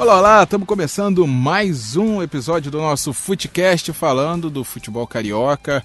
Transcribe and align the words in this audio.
Olá, 0.00 0.16
olá, 0.16 0.42
estamos 0.44 0.66
começando 0.66 1.26
mais 1.26 1.94
um 1.94 2.22
episódio 2.22 2.70
do 2.70 2.78
nosso 2.78 3.12
Footcast 3.12 3.92
falando 3.92 4.48
do 4.48 4.64
futebol 4.64 5.06
carioca. 5.06 5.84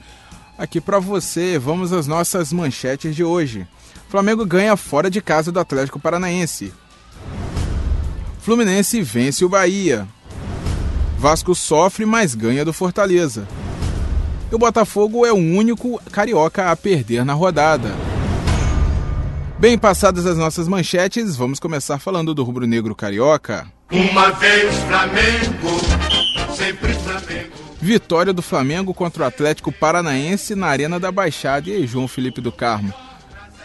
Aqui 0.57 0.79
para 0.79 0.99
você, 0.99 1.59
vamos 1.59 1.91
às 1.91 2.07
nossas 2.07 2.53
manchetes 2.53 3.13
de 3.13 3.25
hoje. 3.25 3.67
Flamengo 4.07 4.45
ganha 4.45 4.77
fora 4.77 5.09
de 5.09 5.21
casa 5.21 5.51
do 5.51 5.59
Atlético 5.59 5.99
Paranaense. 5.99 6.71
Fluminense 8.39 9.01
vence 9.01 9.43
o 9.43 9.49
Bahia. 9.49 10.07
Vasco 11.19 11.53
sofre, 11.53 12.05
mas 12.05 12.33
ganha 12.33 12.63
do 12.63 12.71
Fortaleza. 12.71 13.45
E 14.49 14.55
o 14.55 14.57
Botafogo 14.57 15.25
é 15.25 15.33
o 15.33 15.35
único 15.35 16.01
carioca 16.09 16.71
a 16.71 16.75
perder 16.77 17.25
na 17.25 17.33
rodada. 17.33 17.93
Bem 19.59 19.77
passadas 19.77 20.25
as 20.25 20.37
nossas 20.37 20.69
manchetes, 20.69 21.35
vamos 21.35 21.59
começar 21.59 21.99
falando 21.99 22.33
do 22.33 22.45
rubro-negro 22.45 22.95
carioca. 22.95 23.74
Uma 23.91 24.31
vez 24.31 24.73
Flamengo, 24.79 26.55
sempre 26.55 26.93
Flamengo. 26.93 27.51
Vitória 27.79 28.33
do 28.33 28.41
Flamengo 28.41 28.93
contra 28.95 29.23
o 29.23 29.25
Atlético 29.27 29.71
Paranaense 29.71 30.55
na 30.55 30.67
Arena 30.67 30.99
da 30.99 31.11
Baixada. 31.11 31.69
E 31.69 31.73
aí, 31.73 31.87
João 31.87 32.07
Felipe 32.07 32.41
do 32.41 32.51
Carmo? 32.51 32.91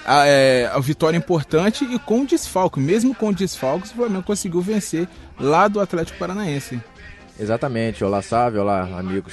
A, 0.05 0.27
é, 0.27 0.71
a 0.73 0.79
vitória 0.79 1.17
importante 1.17 1.85
e 1.85 1.99
com 1.99 2.25
desfalque. 2.25 2.79
Mesmo 2.79 3.15
com 3.15 3.33
desfalques, 3.33 3.91
o 3.93 3.95
Flamengo 3.95 4.23
conseguiu 4.23 4.61
vencer 4.61 5.09
lá 5.39 5.69
do 5.69 5.81
Atlético 5.81 6.19
Paranaense. 6.19 6.79
Exatamente. 7.39 8.05
Olá, 8.05 8.21
Sávio. 8.21 8.61
Olá, 8.61 8.83
amigos 8.99 9.33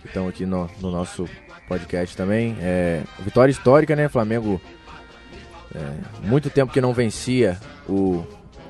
que 0.00 0.08
estão 0.08 0.26
aqui 0.26 0.44
no, 0.44 0.68
no, 0.80 0.90
nosso 0.90 1.28
podcast 1.68 2.16
também. 2.16 2.56
É, 2.60 3.02
vitória 3.20 3.52
histórica, 3.52 3.94
né? 3.94 4.08
Flamengo, 4.08 4.60
é, 5.72 6.26
muito 6.26 6.50
tempo 6.50 6.72
que 6.72 6.80
não 6.80 6.92
vencia 6.92 7.60
o 7.88 8.26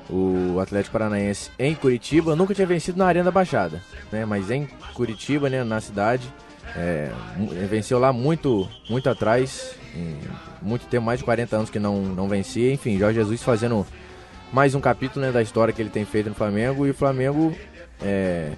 o 0.09 0.59
Atlético 0.59 0.93
Paranaense 0.93 1.49
em 1.57 1.75
Curitiba. 1.75 2.35
Nunca 2.35 2.53
tinha 2.53 2.67
vencido 2.67 2.97
na 2.97 3.05
Arena 3.05 3.25
da 3.25 3.31
Baixada, 3.31 3.81
né? 4.11 4.25
Mas 4.25 4.49
em 4.49 4.67
Curitiba, 4.93 5.49
né, 5.49 5.63
na 5.63 5.81
cidade, 5.81 6.31
é, 6.75 7.11
venceu 7.69 7.99
lá 7.99 8.11
muito, 8.11 8.67
muito 8.89 9.09
atrás, 9.09 9.75
muito 10.61 10.85
tempo, 10.87 11.05
mais 11.05 11.19
de 11.19 11.25
40 11.25 11.55
anos 11.55 11.69
que 11.69 11.79
não, 11.79 12.01
não 12.01 12.27
vencia. 12.27 12.71
Enfim, 12.71 12.97
Jorge 12.97 13.19
Jesus 13.19 13.41
fazendo 13.41 13.85
mais 14.51 14.75
um 14.75 14.79
capítulo 14.79 15.25
né, 15.25 15.31
da 15.31 15.41
história 15.41 15.73
que 15.73 15.81
ele 15.81 15.89
tem 15.89 16.05
feito 16.05 16.29
no 16.29 16.35
Flamengo 16.35 16.85
e 16.85 16.91
o 16.91 16.93
Flamengo, 16.93 17.53
é, 18.01 18.51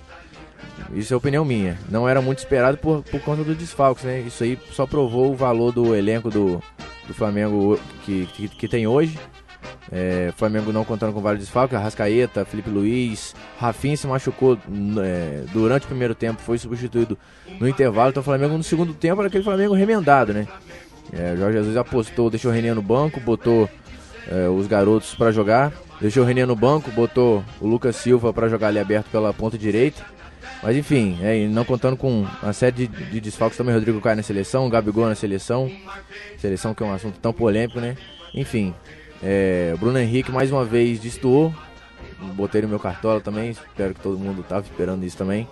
isso 0.93 1.13
é 1.13 1.17
opinião 1.17 1.43
minha, 1.43 1.77
não 1.89 2.07
era 2.07 2.21
muito 2.21 2.39
esperado 2.39 2.77
por, 2.77 3.03
por 3.03 3.19
conta 3.21 3.43
do 3.43 3.55
desfalques, 3.55 4.03
né? 4.03 4.19
Isso 4.21 4.43
aí 4.43 4.57
só 4.71 4.85
provou 4.85 5.31
o 5.31 5.35
valor 5.35 5.71
do 5.71 5.95
elenco 5.95 6.29
do, 6.29 6.61
do 7.07 7.13
Flamengo 7.13 7.79
que, 8.05 8.27
que, 8.27 8.47
que 8.47 8.67
tem 8.67 8.87
hoje. 8.87 9.17
É, 9.91 10.31
Flamengo 10.37 10.71
não 10.71 10.85
contando 10.85 11.13
com 11.13 11.21
vários 11.21 11.43
desfalques, 11.43 11.75
Arrascaeta, 11.75 12.45
Felipe 12.45 12.69
Luiz, 12.69 13.35
Rafinha 13.57 13.97
se 13.97 14.05
machucou 14.07 14.57
é, 15.03 15.43
durante 15.51 15.85
o 15.85 15.87
primeiro 15.87 16.13
tempo, 16.13 16.41
foi 16.41 16.57
substituído 16.57 17.17
no 17.59 17.67
intervalo, 17.67 18.11
então 18.11 18.21
o 18.21 18.23
Flamengo 18.23 18.55
no 18.55 18.63
segundo 18.63 18.93
tempo 18.93 19.21
era 19.21 19.27
aquele 19.27 19.43
Flamengo 19.43 19.73
remendado, 19.73 20.33
né? 20.33 20.47
É, 21.11 21.35
Jorge 21.35 21.57
Jesus 21.57 21.75
apostou, 21.75 22.29
deixou 22.29 22.51
o 22.51 22.53
René 22.53 22.73
no 22.73 22.83
banco, 22.83 23.19
botou 23.19 23.67
é, 24.27 24.47
os 24.47 24.67
garotos 24.67 25.15
para 25.15 25.31
jogar, 25.31 25.73
deixou 25.99 26.23
o 26.23 26.25
René 26.25 26.45
no 26.45 26.55
banco, 26.55 26.91
botou 26.91 27.43
o 27.59 27.67
Lucas 27.67 27.95
Silva 27.95 28.31
para 28.31 28.47
jogar 28.47 28.67
ali 28.67 28.79
aberto 28.79 29.09
pela 29.09 29.33
ponta 29.33 29.57
direita. 29.57 30.05
Mas 30.61 30.75
enfim, 30.75 31.17
é, 31.21 31.47
não 31.47 31.63
contando 31.65 31.97
com 31.97 32.27
uma 32.43 32.53
série 32.53 32.87
de, 32.87 32.87
de 32.87 33.21
desfalques 33.21 33.57
também, 33.57 33.73
Rodrigo 33.73 33.99
Caio 34.01 34.17
na 34.17 34.23
seleção, 34.23 34.69
Gabigol 34.69 35.07
na 35.07 35.15
seleção, 35.15 35.71
seleção 36.37 36.73
que 36.73 36.83
é 36.83 36.85
um 36.85 36.93
assunto 36.93 37.17
tão 37.19 37.33
polêmico, 37.33 37.79
né? 37.79 37.95
Enfim, 38.33 38.73
é, 39.21 39.75
Bruno 39.79 39.99
Henrique 39.99 40.31
mais 40.31 40.51
uma 40.51 40.63
vez 40.63 40.99
destoou. 40.99 41.53
Botei 42.35 42.61
no 42.61 42.67
meu 42.67 42.79
cartola 42.79 43.21
também. 43.21 43.51
Espero 43.51 43.93
que 43.93 44.01
todo 44.01 44.17
mundo 44.17 44.41
estava 44.41 44.61
esperando 44.61 45.05
isso 45.05 45.17
também. 45.17 45.47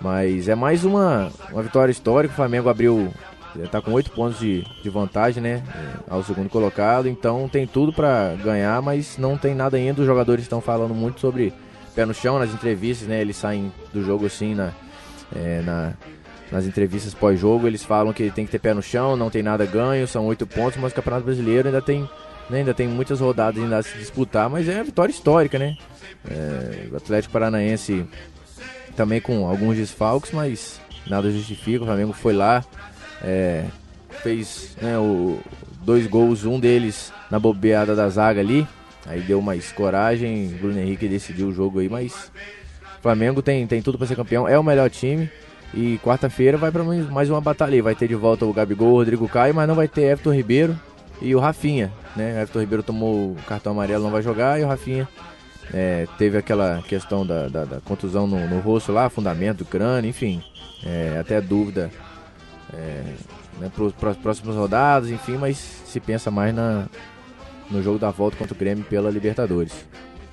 Mas 0.00 0.48
é 0.48 0.54
mais 0.54 0.84
uma, 0.84 1.30
uma 1.50 1.62
vitória 1.62 1.90
histórica. 1.90 2.32
O 2.32 2.36
Flamengo 2.36 2.68
abriu. 2.68 3.12
Está 3.56 3.80
com 3.80 3.92
8 3.92 4.10
pontos 4.12 4.38
de, 4.38 4.62
de 4.82 4.90
vantagem, 4.90 5.42
né? 5.42 5.62
É, 5.74 6.12
ao 6.12 6.22
segundo 6.22 6.48
colocado. 6.48 7.08
Então 7.08 7.48
tem 7.48 7.66
tudo 7.66 7.92
para 7.92 8.34
ganhar, 8.42 8.80
mas 8.82 9.16
não 9.18 9.36
tem 9.36 9.54
nada 9.54 9.76
ainda. 9.76 10.00
Os 10.00 10.06
jogadores 10.06 10.44
estão 10.44 10.60
falando 10.60 10.94
muito 10.94 11.20
sobre 11.20 11.52
pé 11.94 12.04
no 12.04 12.14
chão 12.14 12.38
nas 12.38 12.52
entrevistas, 12.52 13.08
né? 13.08 13.20
Eles 13.20 13.36
saem 13.36 13.72
do 13.92 14.04
jogo 14.04 14.26
assim 14.26 14.54
na, 14.54 14.70
é, 15.34 15.62
na, 15.62 15.94
nas 16.52 16.66
entrevistas 16.66 17.14
pós-jogo. 17.14 17.66
Eles 17.66 17.82
falam 17.82 18.12
que 18.12 18.30
tem 18.30 18.44
que 18.44 18.52
ter 18.52 18.60
pé 18.60 18.74
no 18.74 18.82
chão, 18.82 19.16
não 19.16 19.30
tem 19.30 19.42
nada 19.42 19.66
ganho, 19.66 20.06
são 20.06 20.26
8 20.26 20.46
pontos, 20.46 20.78
mas 20.78 20.92
o 20.92 20.94
Campeonato 20.94 21.24
Brasileiro 21.24 21.68
ainda 21.68 21.82
tem 21.82 22.08
né? 22.50 22.58
Ainda 22.58 22.74
tem 22.74 22.88
muitas 22.88 23.20
rodadas 23.20 23.62
ainda 23.62 23.78
a 23.78 23.82
se 23.82 23.96
disputar, 23.98 24.48
mas 24.48 24.68
é 24.68 24.74
uma 24.74 24.84
vitória 24.84 25.12
histórica, 25.12 25.58
né? 25.58 25.76
É, 26.28 26.88
o 26.90 26.96
Atlético 26.96 27.32
Paranaense 27.32 28.04
também 28.96 29.20
com 29.20 29.46
alguns 29.46 29.76
desfalques, 29.76 30.32
mas 30.32 30.80
nada 31.06 31.30
justifica. 31.30 31.82
O 31.82 31.86
Flamengo 31.86 32.12
foi 32.12 32.32
lá, 32.32 32.64
é, 33.22 33.64
fez 34.22 34.76
né, 34.80 34.98
o, 34.98 35.38
dois 35.82 36.06
gols, 36.06 36.44
um 36.44 36.58
deles 36.58 37.12
na 37.30 37.38
bobeada 37.38 37.94
da 37.94 38.08
zaga 38.08 38.40
ali. 38.40 38.66
Aí 39.06 39.20
deu 39.20 39.40
mais 39.40 39.72
coragem, 39.72 40.48
Bruno 40.60 40.78
Henrique 40.78 41.08
decidiu 41.08 41.48
o 41.48 41.52
jogo 41.52 41.78
aí, 41.78 41.88
mas 41.88 42.30
o 42.98 43.02
Flamengo 43.02 43.40
tem, 43.40 43.66
tem 43.66 43.80
tudo 43.80 43.96
para 43.96 44.06
ser 44.06 44.16
campeão, 44.16 44.46
é 44.46 44.58
o 44.58 44.64
melhor 44.64 44.90
time. 44.90 45.30
E 45.72 45.98
quarta-feira 46.02 46.56
vai 46.56 46.72
para 46.72 46.82
mais 46.82 47.28
uma 47.28 47.42
batalha. 47.42 47.82
Vai 47.82 47.94
ter 47.94 48.08
de 48.08 48.14
volta 48.14 48.46
o 48.46 48.52
Gabigol, 48.54 48.94
o 48.94 48.96
Rodrigo 48.96 49.28
Caio, 49.28 49.54
mas 49.54 49.68
não 49.68 49.74
vai 49.74 49.86
ter 49.86 50.02
Everton 50.02 50.32
Ribeiro 50.32 50.78
e 51.20 51.34
o 51.34 51.38
Rafinha 51.38 51.92
né? 52.18 52.42
Everton 52.42 52.60
Ribeiro 52.60 52.82
tomou 52.82 53.36
cartão 53.46 53.72
amarelo, 53.72 54.04
não 54.04 54.10
vai 54.10 54.22
jogar, 54.22 54.60
e 54.60 54.64
o 54.64 54.66
Rafinha 54.66 55.08
é, 55.72 56.06
teve 56.18 56.36
aquela 56.36 56.82
questão 56.82 57.26
da, 57.26 57.48
da, 57.48 57.64
da 57.64 57.80
contusão 57.80 58.26
no, 58.26 58.46
no, 58.48 58.60
rosto 58.60 58.92
lá, 58.92 59.08
fundamento 59.08 59.64
crânio, 59.64 60.10
enfim, 60.10 60.42
é, 60.84 61.18
até 61.18 61.40
dúvida 61.40 61.90
é, 62.74 63.14
né, 63.60 63.70
para 63.98 64.10
as 64.10 64.16
próximas 64.16 64.56
rodadas, 64.56 65.10
enfim, 65.10 65.36
mas 65.36 65.56
se 65.56 66.00
pensa 66.00 66.30
mais 66.30 66.54
na, 66.54 66.86
no 67.70 67.82
jogo 67.82 67.98
da 67.98 68.10
volta 68.10 68.36
contra 68.36 68.54
o 68.54 68.58
Grêmio 68.58 68.84
pela 68.84 69.10
Libertadores. 69.10 69.72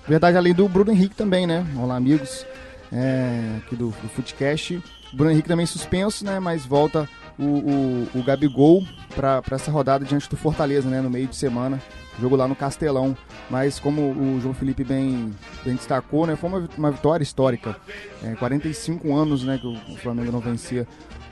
Verdade, 0.08 0.38
além 0.38 0.54
do 0.54 0.68
Bruno 0.70 0.92
Henrique 0.92 1.16
também, 1.16 1.48
né? 1.48 1.66
Olá, 1.78 1.96
amigos 1.96 2.46
é, 2.92 3.58
aqui 3.58 3.76
do, 3.76 3.90
do 3.90 4.10
Footcast. 4.10 4.82
Bruno 5.14 5.32
Henrique 5.32 5.48
também 5.48 5.66
suspenso, 5.66 6.24
né? 6.24 6.40
Mas 6.40 6.66
volta 6.66 7.10
o, 7.38 7.44
o, 7.44 8.08
o 8.20 8.24
Gabigol 8.24 8.84
para 9.16 9.42
essa 9.52 9.72
rodada 9.72 10.06
diante 10.06 10.30
do 10.30 10.38
Fortaleza, 10.38 10.90
né, 10.90 11.02
no 11.02 11.10
meio 11.10 11.28
de 11.28 11.36
semana. 11.36 11.82
Jogo 12.20 12.36
lá 12.36 12.48
no 12.48 12.56
Castelão. 12.56 13.16
Mas 13.50 13.80
como 13.80 14.02
o 14.02 14.40
João 14.42 14.54
Felipe 14.54 14.84
bem, 14.84 15.34
bem 15.64 15.76
destacou, 15.76 16.26
né, 16.26 16.36
foi 16.36 16.50
uma, 16.50 16.70
uma 16.78 16.92
vitória 16.92 17.24
histórica. 17.24 17.76
É, 18.24 18.36
45 18.36 19.16
anos 19.16 19.44
né, 19.44 19.60
que 19.60 19.68
o 19.68 19.98
Flamengo 19.98 20.32
não 20.32 20.40
vencia 20.40 20.88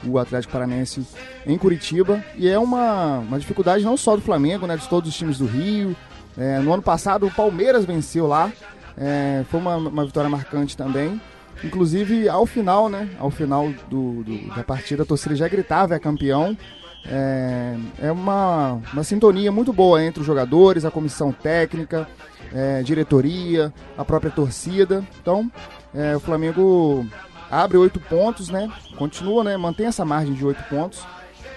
o 0.05 0.19
Atlético 0.19 0.53
Paranaense 0.53 1.05
em 1.45 1.57
Curitiba. 1.57 2.23
E 2.35 2.47
é 2.47 2.59
uma, 2.59 3.19
uma 3.19 3.39
dificuldade 3.39 3.83
não 3.83 3.97
só 3.97 4.15
do 4.15 4.21
Flamengo, 4.21 4.67
né, 4.67 4.77
de 4.77 4.87
todos 4.87 5.09
os 5.09 5.15
times 5.15 5.37
do 5.37 5.45
Rio. 5.45 5.95
É, 6.37 6.59
no 6.59 6.73
ano 6.73 6.83
passado 6.83 7.25
o 7.25 7.31
Palmeiras 7.31 7.85
venceu 7.85 8.27
lá. 8.27 8.51
É, 8.97 9.43
foi 9.49 9.59
uma, 9.59 9.77
uma 9.77 10.05
vitória 10.05 10.29
marcante 10.29 10.77
também. 10.77 11.19
Inclusive, 11.63 12.27
ao 12.29 12.45
final, 12.45 12.89
né? 12.89 13.09
Ao 13.19 13.29
final 13.29 13.69
do, 13.89 14.23
do, 14.23 14.55
da 14.55 14.63
partida, 14.63 15.03
a 15.03 15.05
torcida 15.05 15.35
já 15.35 15.47
gritava, 15.47 15.95
é 15.95 15.99
campeão. 15.99 16.57
É, 17.05 17.75
é 18.01 18.11
uma, 18.11 18.81
uma 18.93 19.03
sintonia 19.03 19.51
muito 19.51 19.73
boa 19.73 20.01
entre 20.01 20.21
os 20.21 20.25
jogadores, 20.25 20.85
a 20.85 20.91
comissão 20.91 21.33
técnica, 21.33 22.07
é, 22.53 22.81
diretoria, 22.81 23.73
a 23.97 24.05
própria 24.05 24.31
torcida. 24.31 25.03
Então, 25.21 25.51
é, 25.93 26.15
o 26.15 26.19
Flamengo 26.19 27.05
abre 27.51 27.77
oito 27.77 27.99
pontos, 27.99 28.49
né? 28.49 28.71
Continua, 28.97 29.43
né? 29.43 29.57
Mantém 29.57 29.87
essa 29.87 30.05
margem 30.05 30.33
de 30.33 30.45
oito 30.45 30.63
pontos 30.63 31.05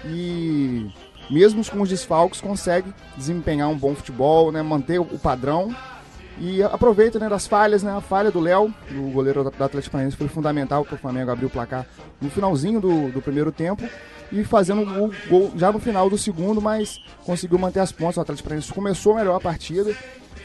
e 0.05 0.89
mesmo 1.29 1.65
com 1.65 1.81
os 1.81 1.89
desfalques 1.89 2.39
consegue 2.39 2.93
desempenhar 3.15 3.69
um 3.69 3.77
bom 3.77 3.95
futebol, 3.95 4.51
né? 4.51 4.61
Manter 4.61 4.99
o 4.99 5.19
padrão 5.19 5.75
e 6.39 6.61
aproveita 6.61 7.19
né, 7.19 7.27
das 7.27 7.47
falhas, 7.47 7.83
né? 7.83 7.91
A 7.91 8.01
falha 8.01 8.29
do 8.29 8.39
Léo, 8.39 8.73
o 8.91 9.11
goleiro 9.11 9.43
do 9.43 9.63
Atlético 9.63 9.91
Paranaense, 9.91 10.17
foi 10.17 10.27
fundamental 10.27 10.85
para 10.85 10.95
o 10.95 10.97
Flamengo 10.97 11.31
abrir 11.31 11.45
o 11.45 11.49
placar 11.49 11.85
no 12.21 12.29
finalzinho 12.29 12.79
do, 12.79 13.11
do 13.11 13.21
primeiro 13.21 13.51
tempo 13.51 13.83
e 14.31 14.43
fazendo 14.43 14.81
o 14.81 15.11
gol 15.29 15.51
já 15.55 15.71
no 15.71 15.79
final 15.79 16.09
do 16.09 16.17
segundo, 16.17 16.61
mas 16.61 16.99
conseguiu 17.25 17.57
manter 17.57 17.79
as 17.79 17.91
pontas. 17.91 18.17
O 18.17 18.21
Atlético 18.21 18.47
Paranaense 18.47 18.73
começou 18.73 19.15
melhor 19.15 19.35
a 19.35 19.39
partida, 19.39 19.95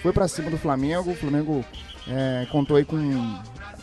foi 0.03 0.13
para 0.13 0.27
cima 0.29 0.51
do 0.51 0.57
Flamengo. 0.57 1.11
O 1.11 1.17
Flamengo 1.17 1.65
é, 2.09 2.47
contou 2.51 2.77
aí 2.77 2.85
com 2.85 2.99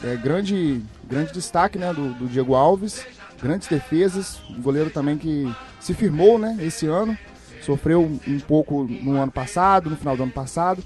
é, 0.04 0.16
grande, 0.16 0.82
grande 1.08 1.32
destaque 1.34 1.78
né, 1.78 1.94
do, 1.94 2.14
do 2.14 2.28
Diego 2.28 2.56
Alves, 2.56 3.06
grandes 3.42 3.68
defesas, 3.68 4.40
um 4.50 4.62
goleiro 4.62 4.90
também 4.90 5.18
que 5.18 5.54
se 5.80 5.94
firmou 5.94 6.40
né, 6.40 6.58
esse 6.62 6.88
ano, 6.88 7.18
sofreu 7.62 8.02
um 8.28 8.40
pouco 8.40 8.84
no 8.84 9.22
ano 9.22 9.32
passado, 9.32 9.90
no 9.90 9.96
final 9.96 10.18
do 10.18 10.24
ano 10.24 10.32
passado 10.32 10.84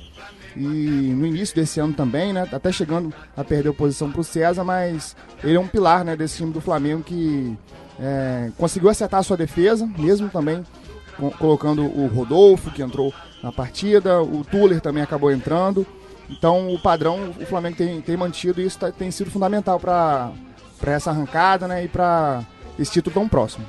e 0.56 1.14
no 1.16 1.26
início 1.26 1.56
desse 1.56 1.80
ano 1.80 1.94
também, 1.94 2.34
né? 2.34 2.48
Até 2.52 2.72
chegando 2.72 3.14
a 3.36 3.44
perder 3.44 3.70
a 3.70 3.74
posição 3.74 4.12
para 4.12 4.22
o 4.22 4.24
César, 4.24 4.64
mas 4.64 5.16
ele 5.44 5.56
é 5.56 5.60
um 5.60 5.68
pilar 5.68 6.04
né, 6.04 6.16
desse 6.16 6.38
time 6.38 6.52
do 6.52 6.62
Flamengo 6.62 7.04
que 7.04 7.58
é, 8.00 8.52
conseguiu 8.58 8.90
acertar 8.90 9.20
a 9.20 9.24
sua 9.24 9.38
defesa, 9.38 9.90
mesmo 9.98 10.30
também 10.30 10.64
colocando 11.38 11.84
o 11.84 12.08
Rodolfo, 12.08 12.72
que 12.72 12.82
entrou 12.82 13.14
na 13.42 13.52
partida, 13.52 14.22
o 14.22 14.44
Tuller 14.44 14.82
também 14.82 15.04
acabou 15.04 15.32
entrando. 15.32 15.86
Então 16.30 16.74
o 16.74 16.80
padrão 16.80 17.34
o 17.40 17.46
Flamengo 17.46 17.78
tem, 17.78 18.02
tem 18.02 18.18
mantido 18.18 18.62
e 18.62 18.66
isso 18.66 18.80
tá, 18.80 18.92
tem 18.92 19.12
sido 19.12 19.30
fundamental 19.30 19.80
para 19.80 20.32
essa 20.86 21.12
arrancada 21.12 21.68
né, 21.68 21.84
e 21.84 21.88
para 21.88 22.44
esse 22.80 22.92
título 22.92 23.14
tão 23.14 23.28
próximo. 23.28 23.66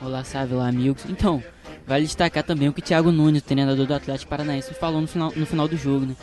Olá, 0.00 0.22
Sávio, 0.22 0.56
olá, 0.56 0.68
amigos. 0.68 1.04
Então, 1.08 1.42
vale 1.86 2.04
destacar 2.04 2.42
também 2.42 2.68
o 2.68 2.72
que 2.72 2.80
o 2.80 2.82
Thiago 2.82 3.12
Nunes, 3.12 3.42
treinador 3.42 3.86
do 3.86 3.94
Atlético 3.94 4.30
Paranaense, 4.30 4.74
falou 4.74 5.00
no 5.00 5.06
final, 5.06 5.32
no 5.34 5.46
final 5.46 5.68
do 5.68 5.76
jogo. 5.76 6.06
Né? 6.06 6.16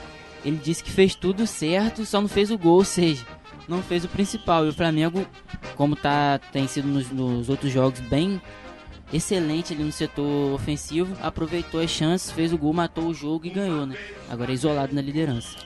Ele 0.44 0.58
disse 0.58 0.84
que 0.84 0.92
fez 0.92 1.16
tudo 1.16 1.46
certo, 1.46 2.06
só 2.06 2.20
não 2.20 2.28
fez 2.28 2.52
o 2.52 2.58
gol, 2.58 2.78
ou 2.78 2.84
seja, 2.84 3.26
não 3.68 3.82
fez 3.82 4.04
o 4.04 4.08
principal. 4.08 4.66
E 4.66 4.70
o 4.70 4.74
Flamengo, 4.74 5.26
como 5.76 5.96
tá, 5.96 6.40
tem 6.52 6.68
sido 6.68 6.88
nos, 6.88 7.10
nos 7.10 7.50
outros 7.50 7.72
jogos 7.72 8.00
bem 8.02 8.42
excelente 9.14 9.74
ali 9.74 9.84
no 9.84 9.92
setor 9.92 10.54
ofensivo, 10.54 11.16
aproveitou 11.22 11.82
as 11.82 11.90
chances, 11.90 12.32
fez 12.32 12.54
o 12.54 12.58
gol, 12.58 12.74
matou 12.74 13.08
o 13.08 13.14
jogo 13.14 13.46
e 13.46 13.50
ganhou, 13.50 13.86
né? 13.86 13.96
Agora 14.30 14.52
é 14.52 14.54
isolado 14.54 14.96
na 14.96 15.02
liderança. 15.02 15.58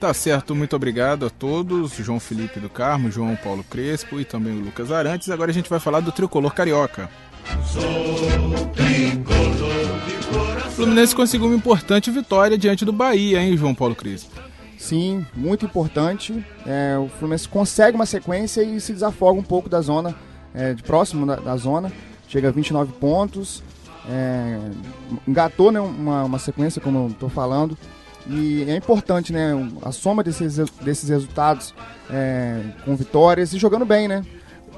Tá 0.00 0.12
certo, 0.12 0.54
muito 0.54 0.76
obrigado 0.76 1.24
a 1.24 1.30
todos, 1.30 1.94
João 1.94 2.20
Felipe 2.20 2.60
do 2.60 2.68
Carmo, 2.68 3.10
João 3.10 3.34
Paulo 3.36 3.64
Crespo 3.64 4.20
e 4.20 4.24
também 4.24 4.54
o 4.54 4.60
Lucas 4.60 4.92
Arantes. 4.92 5.30
Agora 5.30 5.50
a 5.50 5.54
gente 5.54 5.70
vai 5.70 5.80
falar 5.80 6.00
do 6.00 6.12
tricolor 6.12 6.52
carioca. 6.52 7.08
O 9.32 9.35
Fluminense 10.76 11.16
conseguiu 11.16 11.46
uma 11.46 11.56
importante 11.56 12.10
vitória 12.10 12.56
diante 12.56 12.84
do 12.84 12.92
Bahia, 12.92 13.42
hein, 13.42 13.56
João 13.56 13.74
Paulo 13.74 13.94
Crespo? 13.94 14.30
Sim, 14.78 15.26
muito 15.34 15.64
importante. 15.64 16.44
É, 16.66 16.96
o 16.98 17.08
Fluminense 17.08 17.48
consegue 17.48 17.96
uma 17.96 18.06
sequência 18.06 18.62
e 18.62 18.80
se 18.80 18.92
desafoga 18.92 19.40
um 19.40 19.42
pouco 19.42 19.68
da 19.68 19.80
zona, 19.80 20.14
é, 20.54 20.74
de 20.74 20.82
próximo 20.82 21.26
da, 21.26 21.36
da 21.36 21.56
zona 21.56 21.90
chega 22.28 22.48
a 22.48 22.50
29 22.50 22.92
pontos, 22.94 23.62
é, 24.08 24.58
engatou 25.26 25.72
né, 25.72 25.80
uma, 25.80 26.24
uma 26.24 26.38
sequência, 26.38 26.80
como 26.80 26.98
eu 26.98 27.08
estou 27.08 27.28
falando, 27.28 27.76
e 28.28 28.64
é 28.68 28.76
importante 28.76 29.32
né, 29.32 29.52
a 29.82 29.92
soma 29.92 30.22
desses, 30.22 30.56
desses 30.80 31.08
resultados 31.08 31.72
é, 32.10 32.60
com 32.84 32.96
vitórias 32.96 33.52
e 33.52 33.58
jogando 33.58 33.84
bem, 33.84 34.08
né? 34.08 34.24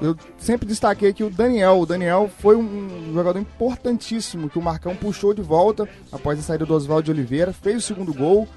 Eu 0.01 0.15
sempre 0.37 0.65
destaquei 0.65 1.11
que 1.11 1.23
o 1.23 1.29
Daniel, 1.29 1.79
o 1.79 1.85
Daniel 1.85 2.29
foi 2.39 2.55
um 2.55 3.13
jogador 3.13 3.39
importantíssimo 3.39 4.49
que 4.49 4.57
o 4.57 4.61
Marcão 4.61 4.95
puxou 4.95 5.33
de 5.33 5.41
volta 5.41 5.87
após 6.11 6.39
a 6.39 6.41
saída 6.41 6.65
do 6.65 6.73
Oswaldo 6.73 7.03
de 7.03 7.11
Oliveira, 7.11 7.51
fez 7.51 7.77
o 7.77 7.81
segundo 7.81 8.13
gol. 8.13 8.47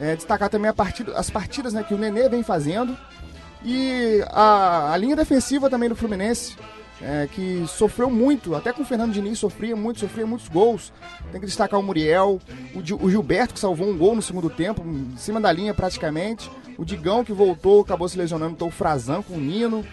É, 0.00 0.16
destacar 0.16 0.48
também 0.48 0.72
partida, 0.72 1.16
as 1.16 1.30
partidas 1.30 1.72
né, 1.72 1.84
que 1.84 1.94
o 1.94 1.98
Nenê 1.98 2.28
vem 2.28 2.42
fazendo 2.42 2.96
e 3.64 4.24
a, 4.28 4.92
a 4.92 4.96
linha 4.96 5.14
defensiva 5.14 5.70
também 5.70 5.88
do 5.88 5.94
Fluminense 5.94 6.56
é, 7.00 7.28
que 7.30 7.64
sofreu 7.66 8.10
muito, 8.10 8.54
até 8.54 8.72
com 8.72 8.82
o 8.82 8.84
Fernando 8.84 9.12
Diniz 9.12 9.38
sofria 9.38 9.74
muito, 9.74 10.00
sofria 10.00 10.26
muitos 10.26 10.48
gols. 10.48 10.92
Tem 11.30 11.40
que 11.40 11.46
destacar 11.46 11.78
o 11.78 11.82
Muriel, 11.82 12.40
o, 12.74 13.04
o 13.04 13.10
Gilberto 13.10 13.54
que 13.54 13.60
salvou 13.60 13.88
um 13.88 13.96
gol 13.96 14.14
no 14.14 14.22
segundo 14.22 14.48
tempo, 14.48 14.82
em 14.82 15.16
cima 15.16 15.40
da 15.40 15.50
linha 15.52 15.74
praticamente. 15.74 16.50
O 16.78 16.84
Digão 16.84 17.24
que 17.24 17.32
voltou, 17.32 17.82
acabou 17.82 18.08
se 18.08 18.18
lesionando, 18.18 18.52
então 18.52 18.68
o 18.68 18.70
Frazan 18.70 19.22
com 19.22 19.34
o 19.34 19.40
Nino. 19.40 19.84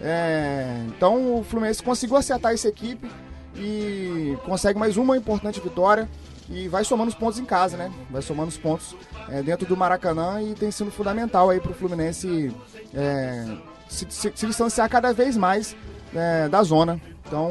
É, 0.00 0.84
então 0.88 1.38
o 1.38 1.44
Fluminense 1.44 1.82
conseguiu 1.82 2.16
acertar 2.16 2.52
essa 2.52 2.68
equipe 2.68 3.10
e 3.56 4.36
consegue 4.44 4.78
mais 4.78 4.96
uma 4.96 5.16
importante 5.16 5.60
vitória 5.60 6.08
e 6.48 6.68
vai 6.68 6.84
somando 6.84 7.08
os 7.08 7.14
pontos 7.14 7.38
em 7.38 7.44
casa, 7.44 7.76
né? 7.76 7.90
Vai 8.10 8.22
somando 8.22 8.48
os 8.48 8.58
pontos 8.58 8.94
é, 9.28 9.42
dentro 9.42 9.66
do 9.66 9.76
Maracanã 9.76 10.40
e 10.42 10.54
tem 10.54 10.70
sido 10.70 10.90
fundamental 10.90 11.50
aí 11.50 11.60
para 11.60 11.70
o 11.70 11.74
Fluminense 11.74 12.54
é, 12.94 13.56
se, 13.88 14.06
se, 14.10 14.32
se 14.34 14.46
distanciar 14.46 14.88
cada 14.88 15.12
vez 15.12 15.36
mais 15.36 15.74
é, 16.14 16.48
da 16.48 16.62
zona. 16.62 17.00
Então, 17.26 17.50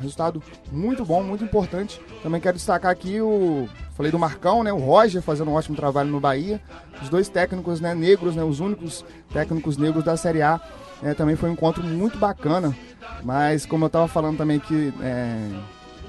resultado 0.00 0.42
muito 0.72 1.04
bom, 1.04 1.22
muito 1.22 1.44
importante. 1.44 2.00
Também 2.22 2.40
quero 2.40 2.56
destacar 2.56 2.90
aqui 2.90 3.20
o. 3.20 3.68
Falei 3.94 4.10
do 4.10 4.18
Marcão, 4.18 4.64
né? 4.64 4.72
O 4.72 4.78
Roger 4.78 5.22
fazendo 5.22 5.50
um 5.50 5.54
ótimo 5.54 5.76
trabalho 5.76 6.10
no 6.10 6.18
Bahia. 6.18 6.60
Os 7.00 7.08
dois 7.08 7.28
técnicos 7.28 7.80
né, 7.80 7.94
negros, 7.94 8.34
né? 8.34 8.42
Os 8.42 8.58
únicos 8.58 9.04
técnicos 9.32 9.76
negros 9.76 10.02
da 10.02 10.16
Série 10.16 10.42
A. 10.42 10.60
É, 11.02 11.14
também 11.14 11.36
foi 11.36 11.50
um 11.50 11.54
encontro 11.54 11.82
muito 11.82 12.18
bacana. 12.18 12.74
Mas 13.22 13.66
como 13.66 13.84
eu 13.84 13.86
estava 13.88 14.08
falando 14.08 14.38
também 14.38 14.58
que 14.58 14.92
é, 15.00 15.48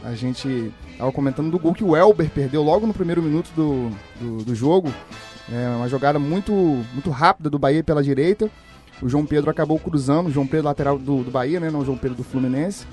a 0.03 0.13
gente 0.13 0.71
estava 0.91 1.11
comentando 1.11 1.49
do 1.49 1.59
gol 1.59 1.73
que 1.73 1.83
o 1.83 1.95
Elber 1.95 2.29
perdeu 2.29 2.61
logo 2.61 2.85
no 2.85 2.93
primeiro 2.93 3.21
minuto 3.21 3.49
do, 3.55 3.89
do, 4.19 4.43
do 4.43 4.55
jogo. 4.55 4.91
É 5.51 5.69
uma 5.75 5.89
jogada 5.89 6.19
muito, 6.19 6.53
muito 6.53 7.09
rápida 7.09 7.49
do 7.49 7.59
Bahia 7.59 7.83
pela 7.83 8.03
direita. 8.03 8.49
O 9.01 9.09
João 9.09 9.25
Pedro 9.25 9.49
acabou 9.49 9.77
cruzando, 9.79 10.27
o 10.27 10.31
João 10.31 10.47
Pedro 10.47 10.67
lateral 10.67 10.97
do, 10.97 11.23
do 11.23 11.31
Bahia, 11.31 11.59
né? 11.59 11.69
Não 11.69 11.81
o 11.81 11.85
João 11.85 11.97
Pedro 11.97 12.17
do 12.17 12.23
Fluminense. 12.23 12.85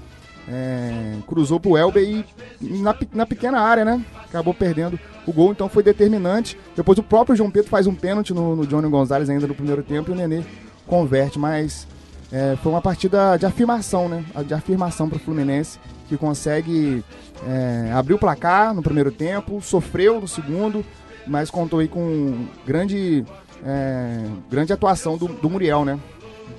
É, 0.48 1.16
cruzou 1.28 1.60
pro 1.60 1.76
Elber 1.76 2.02
e 2.02 2.24
na, 2.60 2.96
na 3.12 3.26
pequena 3.26 3.60
área, 3.60 3.84
né? 3.84 4.04
Acabou 4.24 4.52
perdendo 4.52 4.98
o 5.26 5.32
gol, 5.32 5.52
então 5.52 5.68
foi 5.68 5.82
determinante. 5.82 6.58
Depois 6.74 6.98
o 6.98 7.02
próprio 7.02 7.36
João 7.36 7.50
Pedro 7.50 7.70
faz 7.70 7.86
um 7.86 7.94
pênalti 7.94 8.34
no, 8.34 8.56
no 8.56 8.66
Johnny 8.66 8.88
Gonzalez 8.88 9.30
ainda 9.30 9.46
no 9.46 9.54
primeiro 9.54 9.82
tempo 9.82 10.10
e 10.10 10.14
o 10.14 10.16
Nenê 10.16 10.42
converte, 10.90 11.38
mas 11.38 11.86
é, 12.32 12.56
foi 12.62 12.72
uma 12.72 12.82
partida 12.82 13.36
de 13.36 13.46
afirmação, 13.46 14.08
né? 14.08 14.24
De 14.44 14.52
afirmação 14.52 15.08
para 15.08 15.16
o 15.16 15.20
Fluminense, 15.20 15.78
que 16.08 16.16
consegue 16.16 17.04
é, 17.46 17.92
abrir 17.92 18.14
o 18.14 18.18
placar 18.18 18.74
no 18.74 18.82
primeiro 18.82 19.12
tempo, 19.12 19.62
sofreu 19.62 20.20
no 20.20 20.26
segundo, 20.26 20.84
mas 21.26 21.48
contou 21.50 21.78
aí 21.78 21.86
com 21.86 22.46
grande 22.66 23.24
é, 23.64 24.24
grande 24.50 24.72
atuação 24.72 25.16
do, 25.16 25.28
do, 25.28 25.48
Muriel, 25.48 25.84
né? 25.84 25.98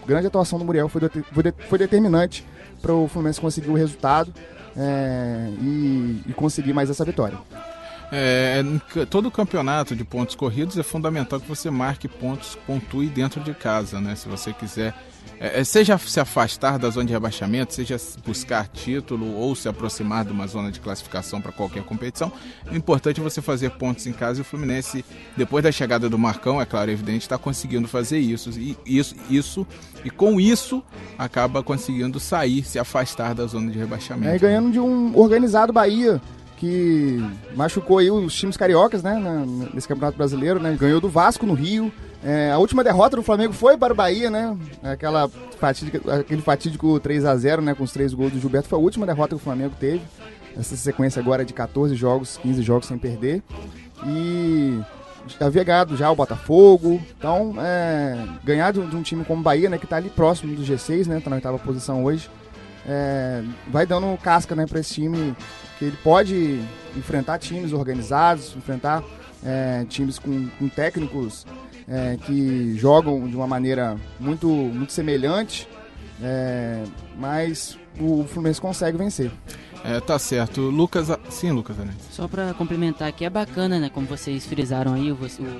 Grande 0.08 0.28
atuação 0.28 0.58
do 0.58 0.64
Muriel 0.64 0.88
foi, 0.88 1.02
foi, 1.10 1.54
foi 1.68 1.78
determinante 1.78 2.46
para 2.82 2.94
o 2.94 3.08
Fluminense 3.08 3.42
conseguir 3.42 3.70
o 3.70 3.74
resultado 3.74 4.34
é, 4.78 5.50
e, 5.60 6.24
e 6.28 6.34
conseguir 6.34 6.74
mais 6.74 6.90
essa 6.90 7.04
vitória. 7.04 7.38
É, 8.12 8.62
todo 9.10 9.32
campeonato 9.32 9.96
de 9.96 10.04
pontos 10.04 10.36
corridos 10.36 10.78
é 10.78 10.84
fundamental 10.84 11.40
que 11.40 11.48
você 11.48 11.70
marque 11.70 12.08
pontos, 12.08 12.58
pontue 12.68 13.08
dentro 13.08 13.42
de 13.42 13.54
casa, 13.54 14.02
né? 14.02 14.16
Se 14.16 14.28
você 14.28 14.52
quiser 14.52 14.94
é, 15.40 15.60
é, 15.60 15.64
seja 15.64 15.98
se 15.98 16.20
afastar 16.20 16.78
da 16.78 16.88
zona 16.92 17.08
de 17.08 17.14
rebaixamento, 17.14 17.74
seja 17.74 17.98
buscar 18.24 18.68
título 18.68 19.36
ou 19.36 19.56
se 19.56 19.68
aproximar 19.68 20.24
de 20.24 20.32
uma 20.32 20.46
zona 20.46 20.72
de 20.72 20.80
classificação 20.80 21.42
para 21.42 21.52
qualquer 21.52 21.82
competição, 21.84 22.32
o 22.72 22.76
importante 22.76 23.20
é 23.20 23.24
você 23.24 23.42
fazer 23.42 23.72
pontos 23.72 24.06
em 24.06 24.14
casa 24.14 24.40
e 24.40 24.42
o 24.42 24.46
Fluminense, 24.46 25.04
depois 25.36 25.64
da 25.64 25.72
chegada 25.72 26.08
do 26.08 26.18
Marcão, 26.18 26.62
é 26.62 26.66
claro, 26.66 26.92
é 26.92 26.94
evidente, 26.94 27.22
está 27.22 27.40
conseguindo 27.40 27.88
fazer 27.88 28.20
isso. 28.20 28.52
E, 28.52 28.78
isso, 28.86 29.16
isso. 29.32 29.68
e 30.06 30.12
com 30.12 30.40
isso 30.40 30.84
acaba 31.18 31.64
conseguindo 31.64 32.20
sair, 32.20 32.64
se 32.64 32.78
afastar 32.78 33.34
da 33.34 33.48
zona 33.48 33.72
de 33.72 33.80
rebaixamento. 33.80 34.34
É, 34.34 34.36
e 34.36 34.40
ganhando 34.40 34.72
de 34.72 34.80
um 34.80 35.18
organizado 35.18 35.74
Bahia 35.74 36.22
que 36.62 37.18
machucou 37.56 37.98
aí 37.98 38.12
os 38.12 38.36
times 38.36 38.56
cariocas, 38.56 39.02
né, 39.02 39.20
nesse 39.74 39.88
Campeonato 39.88 40.16
Brasileiro, 40.16 40.60
né? 40.60 40.78
Ganhou 40.80 41.02
do 41.02 41.10
Vasco 41.10 41.44
no 41.44 41.56
Rio, 41.56 41.92
é, 42.24 42.52
a 42.52 42.60
última 42.60 42.84
derrota 42.84 43.16
do 43.16 43.24
Flamengo 43.24 43.52
foi 43.52 43.76
para 43.76 43.94
o 43.94 43.96
Bahia, 43.96 44.30
né? 44.30 44.56
Aquela 44.84 45.28
fatídica, 45.60 46.20
aquele 46.20 46.44
fatídico 46.44 47.00
3 47.00 47.26
a 47.26 47.36
0 47.36 47.64
né? 47.64 47.74
Com 47.74 47.84
os 47.84 47.92
três 47.92 48.14
gols 48.14 48.32
do 48.32 48.40
Gilberto. 48.40 48.70
Foi 48.70 48.78
a 48.78 48.82
última 48.82 49.08
derrota 49.08 49.30
que 49.30 49.42
o 49.42 49.44
Flamengo 49.44 49.74
teve. 49.80 50.04
Essa 50.56 50.76
sequência 50.76 51.20
agora 51.20 51.42
é 51.42 51.46
de 51.46 51.54
14 51.54 51.96
jogos, 51.96 52.38
15 52.38 52.62
jogos 52.62 52.88
sem 52.88 53.00
perder. 53.00 53.42
E 54.06 54.80
havia 55.40 55.64
ganhado 55.64 55.98
já 55.98 56.12
o 56.12 56.16
Botafogo. 56.16 57.02
Então, 57.18 57.56
é, 57.58 58.24
ganhar 58.44 58.72
de 58.72 58.82
um, 58.82 58.88
de 58.88 58.96
um, 58.96 59.02
time 59.02 59.26
como 59.26 59.42
o 59.42 59.44
Bahia, 59.44 59.68
né? 59.68 59.80
Que 59.80 59.86
está 59.86 59.98
ali 59.98 60.12
próximo 60.12 60.56
do 60.56 60.62
G6, 60.62 61.08
né? 61.08 61.18
Está 61.18 61.32
na 61.32 61.38
oitava 61.38 61.58
posição 61.58 62.04
hoje. 62.04 62.30
É, 62.88 63.44
vai 63.68 63.88
dando 63.88 64.16
casca 64.22 64.56
né, 64.56 64.68
para 64.68 64.80
esse 64.80 64.96
time 64.96 65.36
que 65.82 65.86
ele 65.86 65.98
pode 66.04 66.62
enfrentar 66.96 67.40
times 67.40 67.74
organizados, 67.74 68.56
enfrentar 68.56 69.04
é, 69.44 69.84
times 69.90 70.20
com, 70.20 70.48
com 70.60 70.70
técnicos 70.70 71.44
é, 71.88 72.18
que 72.24 72.78
jogam 72.78 73.28
de 73.28 73.36
uma 73.36 73.48
maneira 73.48 73.98
muito, 74.20 74.48
muito 74.48 74.94
semelhante, 74.94 75.68
é, 76.22 76.84
mas 77.18 77.80
o 78.00 78.24
Fluminense 78.26 78.62
consegue 78.62 78.96
vencer. 78.96 79.32
É, 79.84 80.00
tá 80.00 80.20
certo. 80.20 80.62
Lucas. 80.62 81.08
Sim, 81.32 81.50
Lucas 81.50 81.76
Só 82.12 82.28
para 82.28 82.54
complementar 82.54 83.08
aqui, 83.08 83.26
é 83.26 83.30
bacana, 83.32 83.80
né? 83.80 83.90
Como 83.90 84.06
vocês 84.06 84.46
frisaram 84.46 84.94
aí, 84.94 85.12
o, 85.12 85.18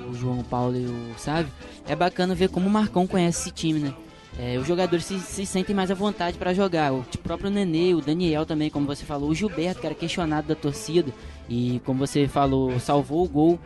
o 0.08 0.14
João 0.14 0.44
Paulo 0.44 0.76
e 0.76 0.86
o 0.86 1.18
Sávio, 1.18 1.50
é 1.88 1.96
bacana 1.96 2.32
ver 2.32 2.48
como 2.48 2.68
o 2.68 2.70
Marcão 2.70 3.08
conhece 3.08 3.40
esse 3.40 3.50
time, 3.50 3.80
né? 3.80 3.92
É, 4.38 4.58
os 4.58 4.66
jogadores 4.66 5.04
se, 5.04 5.18
se, 5.20 5.44
sentem 5.44 5.74
mais 5.74 5.90
à 5.90 5.94
vontade 5.94 6.38
para 6.38 6.54
jogar. 6.54 6.92
O 6.92 7.04
próprio 7.22 7.50
Nenê, 7.50 7.94
o 7.94 8.00
Daniel 8.00 8.46
também, 8.46 8.70
como 8.70 8.86
você 8.86 9.04
falou, 9.04 9.30
o 9.30 9.34
Gilberto, 9.34 9.80
que 9.80 9.86
era 9.86 9.94
questionado 9.94 10.48
da 10.48 10.54
torcida, 10.54 11.12
e 11.48 11.80
como 11.84 12.06
você 12.06 12.26
falou, 12.26 12.78
salvou 12.80 13.24
o 13.24 13.28
gol, 13.28 13.58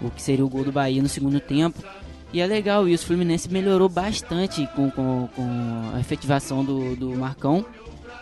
o 0.00 0.10
que 0.10 0.20
seria 0.20 0.44
o 0.44 0.48
gol 0.48 0.64
do 0.64 0.72
Bahia 0.72 1.02
no 1.02 1.08
segundo 1.08 1.38
tempo. 1.40 1.82
E 2.32 2.40
é 2.40 2.46
legal 2.46 2.86
isso, 2.88 3.04
o 3.04 3.06
Fluminense 3.06 3.50
melhorou 3.50 3.88
bastante 3.88 4.68
com, 4.74 4.90
com, 4.90 5.28
com 5.34 5.90
a 5.94 6.00
efetivação 6.00 6.64
do, 6.64 6.94
do 6.94 7.10
Marcão. 7.16 7.64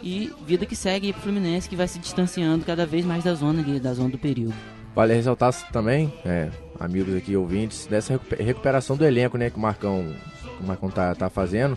E 0.03 0.31
vida 0.47 0.67
que 0.67 0.77
segue 0.77 1.13
pro 1.13 1.23
Fluminense, 1.23 1.69
que 1.69 1.75
vai 1.75 1.89
se 1.89 1.99
distanciando 1.99 2.65
cada 2.65 2.87
vez 2.87 3.05
mais 3.05 3.25
da 3.25 3.35
zona 3.35 3.63
ali, 3.63 3.81
da 3.81 3.95
zona 3.95 4.11
do 4.11 4.19
período. 4.19 4.55
Vale 4.95 5.15
ressaltar 5.15 5.53
também, 5.73 6.13
é, 6.25 6.51
amigos 6.79 7.15
aqui 7.15 7.37
ouvintes, 7.37 7.87
dessa 7.87 8.19
recuperação 8.39 8.97
do 8.97 9.05
elenco 9.05 9.37
né, 9.37 9.51
que 9.51 9.57
o 9.57 9.61
Marcão, 9.61 10.15
o 10.61 10.67
Marcão 10.67 10.91
tá, 10.91 11.15
tá 11.15 11.29
fazendo. 11.31 11.77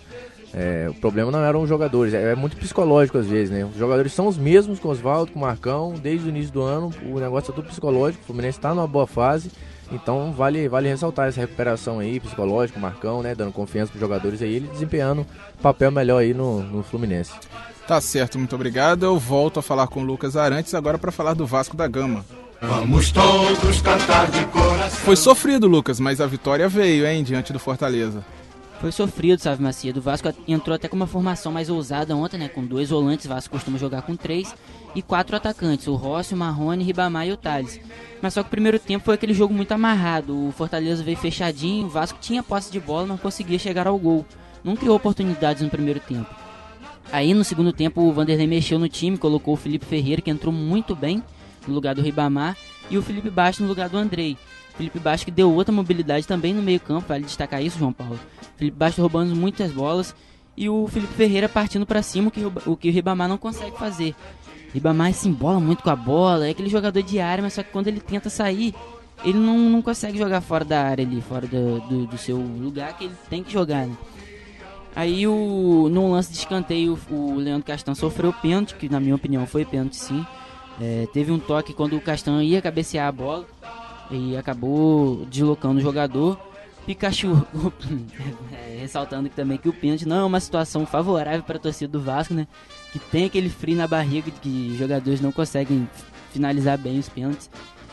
É, 0.53 0.88
o 0.89 0.95
problema 0.95 1.31
não 1.31 1.43
eram 1.43 1.62
os 1.62 1.69
jogadores, 1.69 2.13
é, 2.13 2.31
é, 2.31 2.36
muito 2.36 2.57
psicológico 2.57 3.19
às 3.19 3.27
vezes, 3.27 3.51
né? 3.51 3.65
Os 3.65 3.77
jogadores 3.77 4.12
são 4.13 4.27
os 4.27 4.38
mesmos 4.38 4.79
com 4.79 4.88
o 4.88 4.91
Oswaldo, 4.91 5.31
com 5.31 5.38
o 5.38 5.41
Marcão, 5.41 5.93
desde 5.93 6.27
o 6.27 6.29
início 6.29 6.51
do 6.51 6.62
ano, 6.63 6.91
o 7.05 7.19
negócio 7.19 7.51
é 7.51 7.55
tudo 7.55 7.67
psicológico, 7.67 8.24
o 8.24 8.25
Fluminense 8.25 8.57
está 8.57 8.74
numa 8.74 8.88
boa 8.88 9.05
fase, 9.05 9.51
então 9.91 10.31
vale, 10.31 10.67
vale 10.67 10.89
ressaltar 10.89 11.27
essa 11.27 11.39
recuperação 11.39 12.00
aí, 12.00 12.19
psicológico, 12.19 12.79
Marcão, 12.79 13.21
né? 13.21 13.36
Dando 13.36 13.51
confiança 13.51 13.91
para 13.91 13.98
os 13.98 14.01
jogadores 14.01 14.41
aí, 14.41 14.55
ele 14.55 14.67
desempenhando 14.67 15.25
papel 15.62 15.91
melhor 15.91 16.17
aí 16.17 16.33
no, 16.33 16.63
no 16.63 16.81
Fluminense. 16.81 17.33
Tá 17.88 18.01
certo, 18.01 18.38
muito 18.38 18.55
obrigado. 18.55 19.03
Eu 19.03 19.17
volto 19.17 19.59
a 19.59 19.63
falar 19.63 19.88
com 19.88 20.01
o 20.01 20.03
Lucas 20.03 20.36
Arantes 20.36 20.74
agora 20.74 20.98
para 20.98 21.12
falar 21.12 21.33
do 21.33 21.45
Vasco 21.45 21.75
da 21.75 21.88
Gama. 21.88 22.24
Vamos 22.62 23.12
todos 23.12 23.81
cantar 23.81 24.29
de 24.29 24.45
coração. 24.45 25.00
Foi 25.00 25.15
sofrido, 25.15 25.67
Lucas, 25.67 26.00
mas 26.00 26.19
a 26.19 26.27
vitória 26.27 26.67
veio, 26.67 27.07
hein, 27.07 27.24
diante 27.24 27.53
do 27.53 27.59
Fortaleza. 27.59 28.24
Foi 28.79 28.93
sofrido, 28.93 29.39
sabe, 29.39 29.62
Macia. 29.62 29.91
Do 29.91 30.01
Vasco 30.01 30.33
entrou 30.48 30.74
até 30.74 30.88
com 30.88 30.95
uma 30.95 31.05
formação 31.05 31.51
mais 31.51 31.69
ousada 31.69 32.15
ontem, 32.15 32.38
né? 32.38 32.48
Com 32.48 32.65
dois 32.65 32.89
volantes, 32.89 33.25
o 33.25 33.29
Vasco 33.29 33.51
costuma 33.51 33.77
jogar 33.77 34.03
com 34.03 34.15
três. 34.15 34.55
E 34.95 35.01
quatro 35.01 35.36
atacantes, 35.36 35.88
o 35.88 35.95
Rossi, 35.95 36.33
o 36.33 36.38
Marrone, 36.38 36.83
Ribamar 36.83 37.27
e 37.27 37.31
o 37.31 37.38
Thales. 37.38 37.79
Mas 38.21 38.33
só 38.33 38.41
que 38.41 38.48
o 38.48 38.51
primeiro 38.51 38.79
tempo 38.79 39.03
foi 39.03 39.15
aquele 39.15 39.33
jogo 39.33 39.53
muito 39.53 39.74
amarrado. 39.74 40.48
O 40.48 40.51
Fortaleza 40.51 41.03
veio 41.03 41.17
fechadinho, 41.17 41.88
o 41.88 41.89
Vasco 41.89 42.17
tinha 42.21 42.41
posse 42.41 42.71
de 42.71 42.79
bola, 42.79 43.05
não 43.05 43.17
conseguia 43.17 43.59
chegar 43.59 43.86
ao 43.86 43.98
gol. 44.00 44.25
Não 44.63 44.75
criou 44.75 44.95
oportunidades 44.95 45.62
no 45.62 45.69
primeiro 45.69 46.00
tempo. 46.00 46.33
Aí 47.12 47.33
no 47.33 47.43
segundo 47.43 47.74
tempo 47.74 48.01
o 48.01 48.13
Vanderlei 48.13 48.48
mexeu 48.48 48.79
no 48.79 48.88
time, 48.88 49.17
colocou 49.17 49.55
o 49.55 49.57
Felipe 49.57 49.86
Ferreira, 49.86 50.21
que 50.21 50.29
entrou 50.29 50.53
muito 50.53 50.95
bem 50.95 51.21
no 51.67 51.74
lugar 51.74 51.95
do 51.95 52.01
Ribamar, 52.01 52.55
e 52.89 52.98
o 52.98 53.01
Felipe 53.01 53.29
Baixo 53.29 53.62
no 53.62 53.67
lugar 53.67 53.89
do 53.89 53.98
Andrei. 53.98 54.38
Felipe 54.79 54.98
Baixo 54.98 55.25
que 55.25 55.31
deu 55.31 55.53
outra 55.53 55.74
mobilidade 55.74 56.25
também 56.25 56.53
no 56.53 56.62
meio 56.62 56.79
campo, 56.79 57.05
vale 57.05 57.25
destacar 57.25 57.62
isso, 57.62 57.77
João 57.77 57.91
Paulo. 57.91 58.17
Felipe 58.55 58.77
Baixo 58.77 59.01
roubando 59.01 59.36
muitas 59.36 59.74
bolas 59.74 60.15
e 60.55 60.69
o 60.69 60.88
Felipe 60.88 61.13
Ferreira 61.15 61.50
partindo 61.50 61.86
para 61.86 62.01
cima, 62.01 62.29
o 62.29 62.31
que 62.31 62.41
o, 62.65 62.77
que 62.77 62.88
o 62.88 62.91
Ribamar 62.93 63.27
não 63.27 63.38
consegue 63.38 63.77
fazer. 63.77 64.15
Ribamar 64.74 65.12
se 65.12 65.27
embola 65.27 65.59
muito 65.59 65.83
com 65.83 65.89
a 65.89 65.98
bola, 65.98 66.48
é 66.48 66.51
aquele 66.51 66.69
jogador 66.69 67.03
de 67.03 67.19
área, 67.19 67.41
mas 67.41 67.53
só 67.53 67.62
que 67.62 67.71
quando 67.71 67.89
ele 67.89 68.00
tenta 68.00 68.29
sair, 68.29 68.74
ele 69.25 69.38
não, 69.38 69.57
não 69.57 69.81
consegue 69.81 70.17
jogar 70.17 70.39
fora 70.39 70.63
da 70.63 70.81
área 70.81 71.05
ali, 71.05 71.19
fora 71.19 71.45
do, 71.45 71.81
do, 71.81 72.07
do 72.07 72.17
seu 72.17 72.38
lugar 72.38 72.98
que 72.98 73.03
ele 73.03 73.15
tem 73.29 73.43
que 73.43 73.51
jogar, 73.51 73.86
né? 73.86 73.98
Aí 74.95 75.27
o, 75.27 75.89
no 75.91 76.13
lance 76.13 76.31
de 76.31 76.38
escanteio 76.38 76.98
o 77.12 77.36
Leandro 77.36 77.65
Castan 77.65 77.95
sofreu 77.95 78.31
pênalti, 78.31 78.75
que 78.75 78.88
na 78.88 79.01
minha 79.01 79.15
opinião 79.15 79.45
foi 79.45 79.65
pênalti 79.65 79.98
sim. 79.98 80.25
É, 80.79 81.05
teve 81.12 81.33
um 81.33 81.39
toque 81.39 81.74
quando 81.74 81.98
o 81.98 82.01
Castan 82.01 82.41
ia 82.41 82.62
cabecear 82.62 83.09
a 83.09 83.12
bola 83.12 83.45
e 84.10 84.36
acabou 84.38 85.25
deslocando 85.25 85.80
o 85.80 85.82
jogador. 85.82 86.39
Pikachu 86.86 87.46
é, 88.51 88.78
ressaltando 88.80 89.30
também 89.30 89.58
que 89.58 89.70
o 89.70 89.74
pênalti 89.74 90.08
não 90.08 90.18
é 90.18 90.24
uma 90.24 90.39
situação 90.39 90.86
favorável 90.86 91.44
para 91.44 91.58
a 91.58 91.60
torcida 91.60 91.92
do 91.92 92.01
Vasco, 92.01 92.34
né? 92.34 92.48
Que 92.92 92.98
tem 92.98 93.25
aquele 93.25 93.50
frio 93.50 93.78
na 93.78 93.88
barriga 93.88 94.32
de 94.32 94.39
que 94.39 94.75
jogadores 94.78 95.22
não 95.22 95.32
conseguem 95.32 95.88
finalizar 96.32 96.78
bem 96.78 96.98
os 96.98 97.08
pênaltis. 97.08 97.50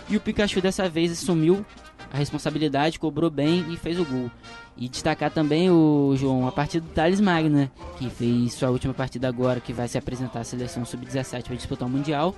E 0.08 0.16
o 0.16 0.20
Pikachu 0.20 0.60
dessa 0.60 0.88
vez 0.88 1.12
assumiu 1.12 1.66
a 2.12 2.16
responsabilidade, 2.16 2.98
cobrou 2.98 3.28
bem 3.28 3.66
e 3.70 3.76
fez 3.76 3.98
o 3.98 4.04
gol. 4.04 4.30
E 4.76 4.88
destacar 4.88 5.30
também 5.30 5.70
o 5.70 6.14
João, 6.16 6.46
a 6.46 6.52
partida 6.52 6.86
do 6.86 6.92
Thales 6.92 7.20
Magno, 7.20 7.56
né? 7.56 7.70
Que 7.98 8.08
fez 8.08 8.54
sua 8.54 8.70
última 8.70 8.94
partida 8.94 9.28
agora, 9.28 9.60
que 9.60 9.72
vai 9.72 9.88
se 9.88 9.98
apresentar 9.98 10.40
à 10.40 10.44
seleção 10.44 10.84
sub-17 10.84 11.42
para 11.42 11.56
disputar 11.56 11.88
o 11.88 11.90
Mundial 11.90 12.34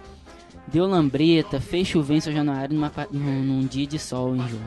deu 0.70 0.86
lambreta, 0.86 1.60
fez 1.60 1.88
chover 1.88 2.16
em 2.16 2.20
São 2.20 2.32
Januário 2.32 2.74
numa, 2.74 2.92
num, 3.10 3.42
num 3.42 3.66
dia 3.66 3.86
de 3.86 3.98
sol 3.98 4.34
em 4.34 4.48
João. 4.48 4.62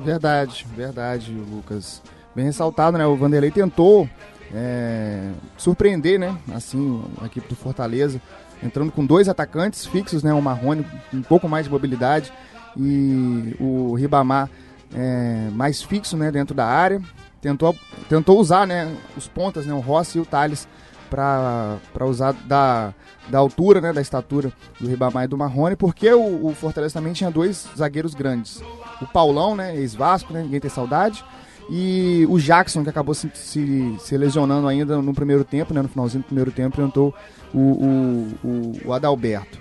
Verdade, 0.00 0.66
verdade, 0.76 1.32
Lucas. 1.32 2.02
Bem 2.34 2.46
ressaltado, 2.46 2.98
né? 2.98 3.06
O 3.06 3.16
Vanderlei 3.16 3.50
tentou 3.50 4.08
é, 4.52 5.30
surpreender, 5.56 6.18
né? 6.18 6.36
Assim, 6.52 7.02
a 7.20 7.26
equipe 7.26 7.48
do 7.48 7.54
Fortaleza, 7.54 8.20
entrando 8.62 8.90
com 8.90 9.06
dois 9.06 9.28
atacantes 9.28 9.86
fixos, 9.86 10.22
né? 10.22 10.32
O 10.34 10.42
Marrone 10.42 10.84
um 11.12 11.22
pouco 11.22 11.48
mais 11.48 11.66
de 11.66 11.70
mobilidade 11.70 12.32
e 12.76 13.54
o 13.60 13.94
Ribamar 13.94 14.50
é, 14.92 15.48
mais 15.52 15.82
fixo, 15.82 16.16
né? 16.16 16.30
Dentro 16.30 16.54
da 16.54 16.66
área. 16.66 17.00
Tentou, 17.40 17.76
tentou 18.08 18.40
usar, 18.40 18.66
né? 18.66 18.92
Os 19.16 19.28
pontas, 19.28 19.66
né? 19.66 19.74
O 19.74 19.80
Rossi 19.80 20.18
e 20.18 20.20
o 20.20 20.26
Thales 20.26 20.66
para 21.10 22.06
usar 22.06 22.32
da, 22.32 22.92
da 23.28 23.38
altura, 23.38 23.80
né, 23.80 23.92
da 23.92 24.00
estatura 24.00 24.52
do 24.80 24.88
Ribamar 24.88 25.24
e 25.24 25.28
do 25.28 25.38
Marrone, 25.38 25.76
porque 25.76 26.12
o, 26.12 26.46
o, 26.46 26.54
Fortaleza 26.54 26.94
também 26.94 27.12
tinha 27.12 27.30
dois 27.30 27.66
zagueiros 27.76 28.14
grandes. 28.14 28.62
O 29.00 29.06
Paulão, 29.06 29.54
né, 29.56 29.76
ex-Vasco, 29.76 30.32
né, 30.32 30.42
ninguém 30.42 30.60
tem 30.60 30.70
saudade, 30.70 31.24
e 31.70 32.26
o 32.28 32.38
Jackson, 32.38 32.82
que 32.82 32.90
acabou 32.90 33.14
se, 33.14 33.30
se, 33.34 33.96
se, 33.98 34.16
lesionando 34.16 34.68
ainda 34.68 35.00
no 35.00 35.14
primeiro 35.14 35.44
tempo, 35.44 35.72
né, 35.72 35.80
no 35.80 35.88
finalzinho 35.88 36.22
do 36.22 36.26
primeiro 36.26 36.50
tempo, 36.50 36.80
entrou 36.82 37.14
o, 37.54 37.58
o, 37.58 38.28
o, 38.44 38.72
o 38.86 38.92
Adalberto. 38.92 39.58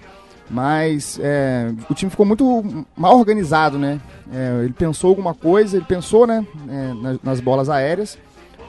Mas 0.49 1.17
é, 1.21 1.71
o 1.89 1.93
time 1.93 2.11
ficou 2.11 2.25
muito 2.25 2.85
mal 2.95 3.17
organizado, 3.17 3.79
né? 3.79 3.99
É, 4.31 4.63
ele 4.63 4.73
pensou 4.73 5.09
alguma 5.09 5.33
coisa, 5.33 5.77
ele 5.77 5.85
pensou 5.85 6.27
né, 6.27 6.45
é, 6.67 6.93
nas, 6.93 7.19
nas 7.23 7.39
bolas 7.39 7.69
aéreas, 7.69 8.17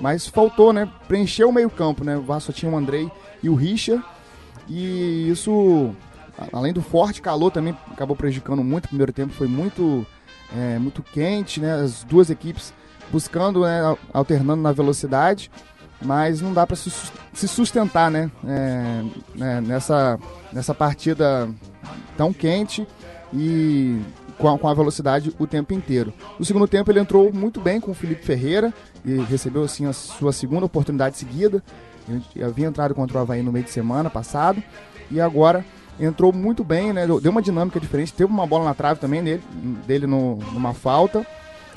mas 0.01 0.27
faltou, 0.27 0.73
né? 0.73 0.89
Preencher 1.09 1.45
o 1.45 1.53
meio-campo, 1.53 2.05
né? 2.05 2.17
O 2.17 2.23
Vasco 2.23 2.53
tinha 2.53 2.71
o 2.71 2.77
Andrei 2.77 3.11
e 3.43 3.49
o 3.49 3.55
Richard. 3.55 4.05
E 4.69 5.29
isso, 5.29 5.95
além 6.53 6.73
do 6.73 6.83
forte 6.83 7.21
calor, 7.21 7.51
também 7.51 7.77
acabou 7.91 8.17
prejudicando 8.17 8.63
muito. 8.65 8.87
O 8.87 8.89
primeiro 8.89 9.13
tempo 9.13 9.33
foi 9.33 9.47
muito, 9.47 10.07
é, 10.57 10.79
muito 10.79 11.03
quente, 11.03 11.61
né? 11.61 11.75
As 11.75 12.05
duas 12.05 12.31
equipes 12.31 12.73
buscando, 13.11 13.63
né, 13.63 13.97
alternando 14.13 14.63
na 14.63 14.73
velocidade, 14.73 15.51
mas 16.03 16.41
não 16.41 16.53
dá 16.53 16.67
para 16.67 16.77
se 16.77 17.49
sustentar, 17.49 18.11
né? 18.11 18.31
É, 18.47 19.05
né? 19.35 19.61
Nessa, 19.61 20.19
nessa 20.53 20.75
partida 20.75 21.49
tão 22.17 22.33
quente 22.33 22.87
e 23.33 24.01
com 24.39 24.49
a, 24.49 24.59
com 24.59 24.69
a, 24.69 24.75
velocidade 24.75 25.35
o 25.39 25.47
tempo 25.47 25.73
inteiro. 25.73 26.13
No 26.39 26.45
segundo 26.45 26.67
tempo 26.67 26.91
ele 26.91 27.01
entrou 27.01 27.33
muito 27.33 27.61
bem 27.61 27.81
com 27.81 27.91
o 27.91 27.95
Felipe 27.95 28.25
Ferreira 28.25 28.73
e 29.05 29.17
recebeu 29.23 29.63
assim 29.63 29.87
a 29.87 29.93
sua 29.93 30.33
segunda 30.33 30.67
oportunidade 30.67 31.17
seguida. 31.17 31.63
Ele 32.09 32.45
havia 32.45 32.67
entrado 32.67 32.95
contra 32.95 33.19
o 33.19 33.21
Havaí 33.21 33.43
no 33.43 33.53
meio 33.53 33.65
de 33.65 33.71
semana 33.71 34.11
passado 34.11 34.63
e 35.11 35.21
agora 35.21 35.65
entrou 35.99 36.33
muito 36.33 36.65
bem, 36.65 36.93
né? 36.93 37.07
Deu 37.07 37.31
uma 37.31 37.43
dinâmica 37.43 37.79
diferente, 37.79 38.13
teve 38.13 38.31
uma 38.31 38.47
bola 38.47 38.65
na 38.65 38.75
trave 38.75 39.01
também 39.01 39.23
dele, 39.23 39.43
dele 39.87 40.07
no, 40.07 40.37
numa 40.53 40.75
falta. 40.75 41.27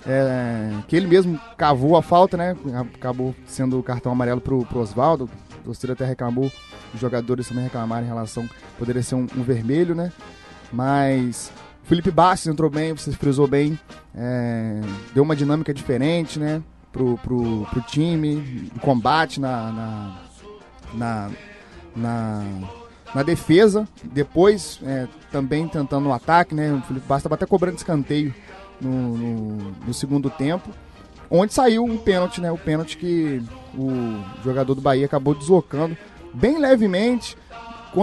É, 0.09 0.71
que 0.87 0.95
ele 0.95 1.05
mesmo 1.05 1.39
cavou 1.57 1.97
a 1.97 2.01
falta, 2.01 2.37
né? 2.37 2.55
Acabou 2.95 3.35
sendo 3.45 3.77
o 3.77 3.83
cartão 3.83 4.11
amarelo 4.11 4.39
pro, 4.39 4.65
pro 4.65 4.79
Oswaldo. 4.79 5.29
O 5.59 5.63
torcedor 5.65 5.95
até 5.95 6.05
reclamou, 6.05 6.49
os 6.93 6.99
jogadores 6.99 7.47
também 7.47 7.65
reclamaram 7.65 8.05
em 8.05 8.09
relação. 8.09 8.49
Poderia 8.79 9.03
ser 9.03 9.15
um, 9.15 9.27
um 9.35 9.43
vermelho, 9.43 9.93
né? 9.93 10.11
Mas 10.71 11.51
Felipe 11.87 12.11
Bastos 12.11 12.51
entrou 12.51 12.69
bem, 12.69 12.93
você 12.93 13.11
frisou 13.13 13.47
bem, 13.47 13.79
é, 14.13 14.81
deu 15.13 15.23
uma 15.23 15.35
dinâmica 15.35 15.73
diferente, 15.73 16.37
né? 16.37 16.61
Pro, 16.91 17.17
pro, 17.17 17.65
pro 17.71 17.81
time, 17.81 18.69
combate 18.81 19.39
na, 19.39 19.71
na, 19.71 20.21
na, 20.93 21.31
na, 21.95 22.43
na 23.15 23.23
defesa, 23.23 23.87
depois 24.03 24.81
é, 24.83 25.07
também 25.31 25.65
tentando 25.65 26.09
o 26.09 26.13
ataque, 26.13 26.53
né? 26.53 26.73
O 26.73 26.81
Felipe 26.81 27.07
Bastos 27.07 27.19
estava 27.19 27.35
até 27.35 27.45
cobrando 27.45 27.77
escanteio 27.77 28.35
no, 28.81 29.17
no, 29.17 29.57
no, 29.85 29.93
segundo 29.93 30.29
tempo, 30.29 30.69
onde 31.31 31.53
saiu 31.53 31.85
um 31.85 31.97
pênalti, 31.97 32.41
né? 32.41 32.51
O 32.51 32.57
pênalti 32.57 32.97
que 32.97 33.41
o 33.73 34.21
jogador 34.43 34.75
do 34.75 34.81
Bahia 34.81 35.05
acabou 35.05 35.33
deslocando 35.33 35.95
bem 36.33 36.59
levemente, 36.59 37.37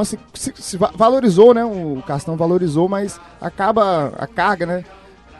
se, 0.03 0.19
se, 0.33 0.79
valorizou, 0.79 1.53
né? 1.53 1.63
O 1.65 2.03
Castão 2.07 2.37
valorizou, 2.37 2.89
mas 2.89 3.21
acaba 3.41 4.13
a 4.19 4.27
carga, 4.27 4.65
né? 4.65 4.85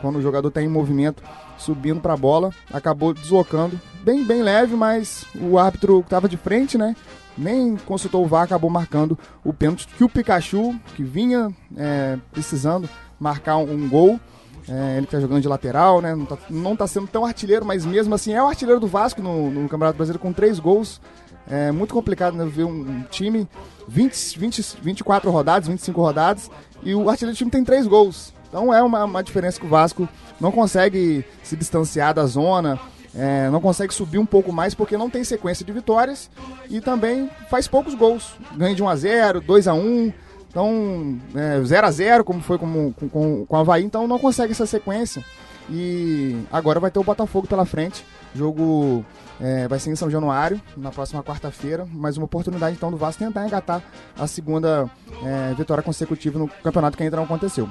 Quando 0.01 0.17
o 0.17 0.21
jogador 0.21 0.49
está 0.49 0.61
em 0.61 0.67
movimento, 0.67 1.23
subindo 1.57 1.99
para 1.99 2.13
a 2.13 2.17
bola, 2.17 2.51
acabou 2.71 3.13
deslocando. 3.13 3.79
Bem, 4.03 4.23
bem 4.23 4.43
leve, 4.43 4.75
mas 4.75 5.25
o 5.35 5.57
árbitro 5.57 6.01
estava 6.01 6.29
de 6.29 6.37
frente, 6.37 6.77
né? 6.77 6.95
Nem 7.37 7.75
consultou 7.75 8.23
o 8.23 8.27
VAR, 8.27 8.43
acabou 8.43 8.69
marcando 8.69 9.17
o 9.43 9.51
pênalti 9.51 9.87
que 9.87 10.03
o 10.03 10.09
Pikachu, 10.09 10.75
que 10.95 11.03
vinha 11.03 11.51
é, 11.75 12.17
precisando 12.31 12.87
marcar 13.19 13.57
um, 13.57 13.73
um 13.73 13.89
gol, 13.89 14.19
é, 14.67 14.97
ele 14.97 15.05
que 15.05 15.11
tá 15.11 15.19
jogando 15.19 15.41
de 15.41 15.47
lateral, 15.47 16.01
né? 16.01 16.15
Não 16.15 16.25
tá, 16.25 16.37
não 16.49 16.75
tá 16.75 16.87
sendo 16.87 17.07
tão 17.07 17.25
artilheiro, 17.25 17.65
mas 17.65 17.85
mesmo 17.85 18.15
assim 18.15 18.33
é 18.33 18.41
o 18.41 18.47
artilheiro 18.47 18.79
do 18.79 18.87
Vasco 18.87 19.21
no, 19.21 19.49
no 19.51 19.69
Campeonato 19.69 19.97
Brasileiro 19.97 20.19
com 20.19 20.33
três 20.33 20.59
gols. 20.59 20.99
É 21.49 21.71
muito 21.71 21.93
complicado 21.93 22.35
né, 22.35 22.45
ver 22.45 22.63
um, 22.63 23.03
time 23.09 23.47
20, 23.87 24.39
20, 24.39 24.77
24 24.81 25.29
rodadas, 25.29 25.67
25 25.67 26.01
rodadas, 26.01 26.49
e 26.83 26.95
o 26.95 27.09
artilheiro 27.09 27.35
do 27.35 27.37
time 27.37 27.51
tem 27.51 27.63
3 27.63 27.87
gols. 27.87 28.33
Então 28.47 28.73
é 28.73 28.81
uma, 28.81 29.03
uma 29.03 29.23
diferença 29.23 29.59
que 29.59 29.65
o 29.65 29.69
Vasco 29.69 30.07
não 30.39 30.51
consegue 30.51 31.25
se 31.43 31.55
distanciar 31.55 32.13
da 32.13 32.25
zona, 32.25 32.79
é, 33.13 33.49
não 33.49 33.61
consegue 33.61 33.93
subir 33.93 34.17
um 34.17 34.25
pouco 34.25 34.51
mais 34.51 34.73
porque 34.73 34.97
não 34.97 35.09
tem 35.09 35.23
sequência 35.23 35.65
de 35.65 35.71
vitórias 35.71 36.29
e 36.69 36.81
também 36.81 37.29
faz 37.49 37.67
poucos 37.67 37.93
gols. 37.93 38.33
Ganha 38.55 38.75
de 38.75 38.83
1 38.83 38.89
a 38.89 38.95
0 38.95 39.41
2 39.41 39.67
a 39.67 39.73
1 39.73 40.13
então 40.49 41.19
é, 41.35 41.61
0 41.61 41.87
a 41.87 41.91
0 41.91 42.23
como 42.23 42.41
foi 42.41 42.57
com, 42.57 42.93
com, 42.93 43.45
com 43.45 43.45
o 43.49 43.55
Havaí, 43.55 43.83
então 43.83 44.07
não 44.07 44.17
consegue 44.17 44.53
essa 44.53 44.65
sequência. 44.65 45.23
E 45.69 46.43
agora 46.51 46.79
vai 46.79 46.91
ter 46.91 46.99
o 46.99 47.03
Botafogo 47.03 47.47
pela 47.47 47.65
frente. 47.65 48.05
Jogo 48.35 49.03
é, 49.39 49.67
vai 49.67 49.79
ser 49.79 49.91
em 49.91 49.95
São 49.95 50.09
Januário, 50.09 50.61
na 50.77 50.91
próxima 50.91 51.23
quarta-feira. 51.23 51.87
Mais 51.91 52.17
uma 52.17 52.25
oportunidade 52.25 52.75
então 52.75 52.91
do 52.91 52.97
Vasco 52.97 53.23
tentar 53.23 53.45
engatar 53.45 53.81
a 54.17 54.27
segunda 54.27 54.89
é, 55.23 55.53
vitória 55.55 55.83
consecutiva 55.83 56.37
no 56.37 56.47
campeonato 56.47 56.97
que 56.97 57.03
ainda 57.03 57.17
não 57.17 57.23
aconteceu. 57.23 57.69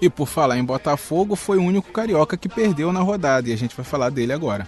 E 0.00 0.08
por 0.08 0.26
falar 0.26 0.58
em 0.58 0.64
Botafogo, 0.64 1.34
foi 1.34 1.58
o 1.58 1.62
único 1.62 1.92
carioca 1.92 2.36
que 2.36 2.48
perdeu 2.48 2.92
na 2.92 3.00
rodada 3.00 3.48
e 3.48 3.52
a 3.52 3.56
gente 3.56 3.74
vai 3.74 3.84
falar 3.84 4.10
dele 4.10 4.32
agora. 4.32 4.66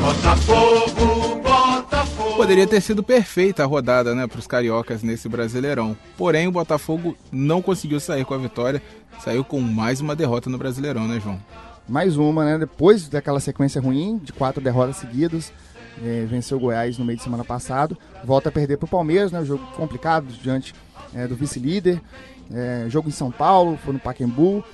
Botafogo, 0.00 1.42
Botafogo. 1.42 2.36
Poderia 2.36 2.66
ter 2.66 2.80
sido 2.80 3.02
perfeita 3.02 3.62
a 3.62 3.66
rodada 3.66 4.14
né, 4.14 4.26
para 4.26 4.38
os 4.38 4.46
cariocas 4.46 5.02
nesse 5.02 5.28
Brasileirão. 5.28 5.96
Porém, 6.16 6.48
o 6.48 6.52
Botafogo 6.52 7.16
não 7.30 7.60
conseguiu 7.60 8.00
sair 8.00 8.24
com 8.24 8.34
a 8.34 8.38
vitória, 8.38 8.82
saiu 9.22 9.44
com 9.44 9.60
mais 9.60 10.00
uma 10.00 10.16
derrota 10.16 10.48
no 10.50 10.58
Brasileirão, 10.58 11.06
né, 11.06 11.20
João? 11.20 11.38
Mais 11.88 12.16
uma, 12.16 12.44
né? 12.44 12.58
Depois 12.58 13.08
daquela 13.08 13.40
sequência 13.40 13.80
ruim 13.80 14.18
de 14.18 14.32
quatro 14.32 14.60
derrotas 14.60 14.96
seguidas, 14.96 15.52
é, 16.02 16.24
venceu 16.24 16.56
o 16.56 16.60
Goiás 16.60 16.98
no 16.98 17.04
meio 17.04 17.18
de 17.18 17.24
semana 17.24 17.44
passado, 17.44 17.96
volta 18.24 18.48
a 18.48 18.52
perder 18.52 18.78
para 18.78 18.86
o 18.86 18.88
Palmeiras, 18.88 19.30
né? 19.30 19.44
Jogo 19.44 19.64
complicado 19.76 20.26
diante 20.42 20.74
é, 21.14 21.26
do 21.26 21.36
vice-líder. 21.36 22.00
É, 22.52 22.86
jogo 22.88 23.08
em 23.08 23.12
São 23.12 23.30
Paulo, 23.30 23.78
foi 23.84 23.92
no 23.92 24.00
Pacaembu, 24.00 24.64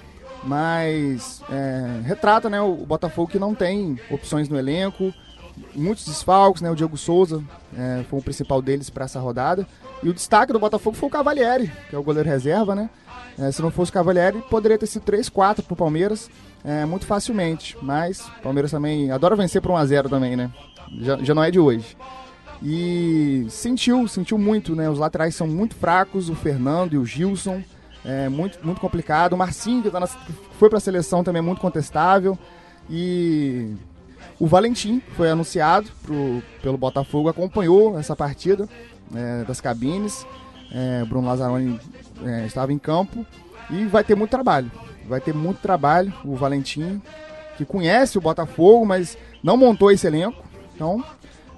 mas 0.44 1.42
é, 1.50 2.00
retrata 2.04 2.48
né, 2.48 2.60
o 2.60 2.74
Botafogo 2.86 3.30
que 3.30 3.38
não 3.38 3.54
tem 3.54 3.98
opções 4.10 4.48
no 4.48 4.58
elenco, 4.58 5.12
muitos 5.74 6.04
desfalques, 6.04 6.62
né? 6.62 6.70
O 6.70 6.74
Diego 6.74 6.96
Souza 6.96 7.42
é, 7.76 8.04
foi 8.08 8.18
o 8.18 8.22
principal 8.22 8.62
deles 8.62 8.90
para 8.90 9.04
essa 9.04 9.20
rodada. 9.20 9.66
E 10.02 10.08
o 10.08 10.14
destaque 10.14 10.52
do 10.52 10.58
Botafogo 10.58 10.96
foi 10.96 11.08
o 11.08 11.12
Cavalieri, 11.12 11.70
que 11.88 11.94
é 11.94 11.98
o 11.98 12.02
goleiro 12.02 12.28
reserva, 12.28 12.74
né? 12.74 12.88
É, 13.40 13.50
se 13.50 13.62
não 13.62 13.70
fosse 13.70 13.90
o 13.90 13.94
Cavalieri, 13.94 14.42
poderia 14.50 14.76
ter 14.76 14.86
sido 14.86 15.02
3-4 15.02 15.62
pro 15.62 15.74
Palmeiras, 15.74 16.30
é, 16.62 16.84
muito 16.84 17.06
facilmente. 17.06 17.76
Mas 17.80 18.20
o 18.20 18.42
Palmeiras 18.42 18.70
também 18.70 19.10
adora 19.10 19.34
vencer 19.34 19.62
por 19.62 19.70
1x0 19.70 20.10
também, 20.10 20.36
né? 20.36 20.50
Já, 21.00 21.16
já 21.16 21.34
não 21.34 21.42
é 21.42 21.50
de 21.50 21.58
hoje. 21.58 21.96
E 22.62 23.46
sentiu, 23.48 24.06
sentiu 24.06 24.36
muito, 24.36 24.76
né? 24.76 24.90
Os 24.90 24.98
laterais 24.98 25.34
são 25.34 25.46
muito 25.46 25.74
fracos, 25.74 26.28
o 26.28 26.34
Fernando 26.34 26.92
e 26.92 26.98
o 26.98 27.06
Gilson. 27.06 27.62
É 28.04 28.28
muito, 28.28 28.58
muito 28.62 28.80
complicado. 28.80 29.32
O 29.32 29.36
Marcinho, 29.38 29.82
que, 29.82 29.90
tá 29.90 30.00
na, 30.00 30.06
foi 30.06 30.68
para 30.68 30.78
a 30.78 30.80
seleção, 30.80 31.24
também 31.24 31.40
é 31.40 31.42
muito 31.42 31.60
contestável. 31.60 32.38
E 32.90 33.74
o 34.38 34.46
Valentim 34.46 35.00
foi 35.16 35.30
anunciado 35.30 35.88
pro, 36.02 36.42
pelo 36.62 36.76
Botafogo, 36.76 37.28
acompanhou 37.28 37.98
essa 37.98 38.14
partida 38.14 38.68
é, 39.14 39.44
das 39.44 39.60
cabines. 39.60 40.26
É, 40.72 41.04
Bruno 41.04 41.28
Lazzaroni 41.28 41.80
é, 42.24 42.46
estava 42.46 42.72
em 42.72 42.78
campo 42.78 43.26
e 43.70 43.84
vai 43.86 44.04
ter 44.04 44.14
muito 44.14 44.30
trabalho. 44.30 44.70
Vai 45.08 45.20
ter 45.20 45.34
muito 45.34 45.58
trabalho. 45.58 46.12
O 46.24 46.36
Valentim, 46.36 47.00
que 47.56 47.64
conhece 47.64 48.18
o 48.18 48.20
Botafogo, 48.20 48.86
mas 48.86 49.16
não 49.42 49.56
montou 49.56 49.90
esse 49.90 50.06
elenco. 50.06 50.42
Então, 50.74 51.04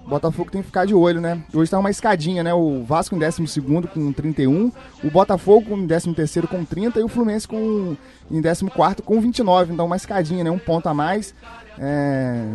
o 0.04 0.08
Botafogo 0.08 0.50
tem 0.50 0.62
que 0.62 0.66
ficar 0.66 0.84
de 0.84 0.94
olho, 0.94 1.20
né? 1.20 1.40
Hoje 1.54 1.70
tá 1.70 1.78
uma 1.78 1.90
escadinha, 1.90 2.42
né? 2.42 2.52
O 2.52 2.82
Vasco 2.82 3.14
em 3.14 3.18
12 3.18 3.60
com 3.92 4.12
31, 4.12 4.72
o 5.02 5.10
Botafogo 5.10 5.76
em 5.76 5.86
13 5.86 6.46
com 6.48 6.64
30 6.64 6.98
e 7.00 7.02
o 7.04 7.08
Fluminense 7.08 7.46
com, 7.46 7.96
em 8.30 8.42
14 8.42 9.02
com 9.04 9.20
29. 9.20 9.72
Então, 9.72 9.86
uma 9.86 9.96
escadinha, 9.96 10.42
né? 10.42 10.50
Um 10.50 10.58
ponto 10.58 10.88
a 10.88 10.94
mais. 10.94 11.34
É, 11.78 12.46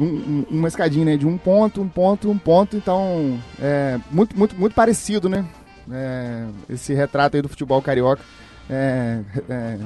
um, 0.00 0.04
um, 0.04 0.46
uma 0.50 0.68
escadinha 0.68 1.04
né? 1.04 1.16
de 1.16 1.26
um 1.26 1.36
ponto, 1.36 1.82
um 1.82 1.88
ponto, 1.88 2.30
um 2.30 2.38
ponto. 2.38 2.76
Então, 2.76 3.38
é 3.60 3.98
muito, 4.10 4.36
muito, 4.38 4.56
muito 4.56 4.74
parecido, 4.74 5.28
né? 5.28 5.44
É, 5.92 6.46
esse 6.70 6.94
retrato 6.94 7.36
aí 7.36 7.42
do 7.42 7.48
futebol 7.48 7.80
carioca. 7.82 8.22
É, 8.70 9.20
é, 9.48 9.78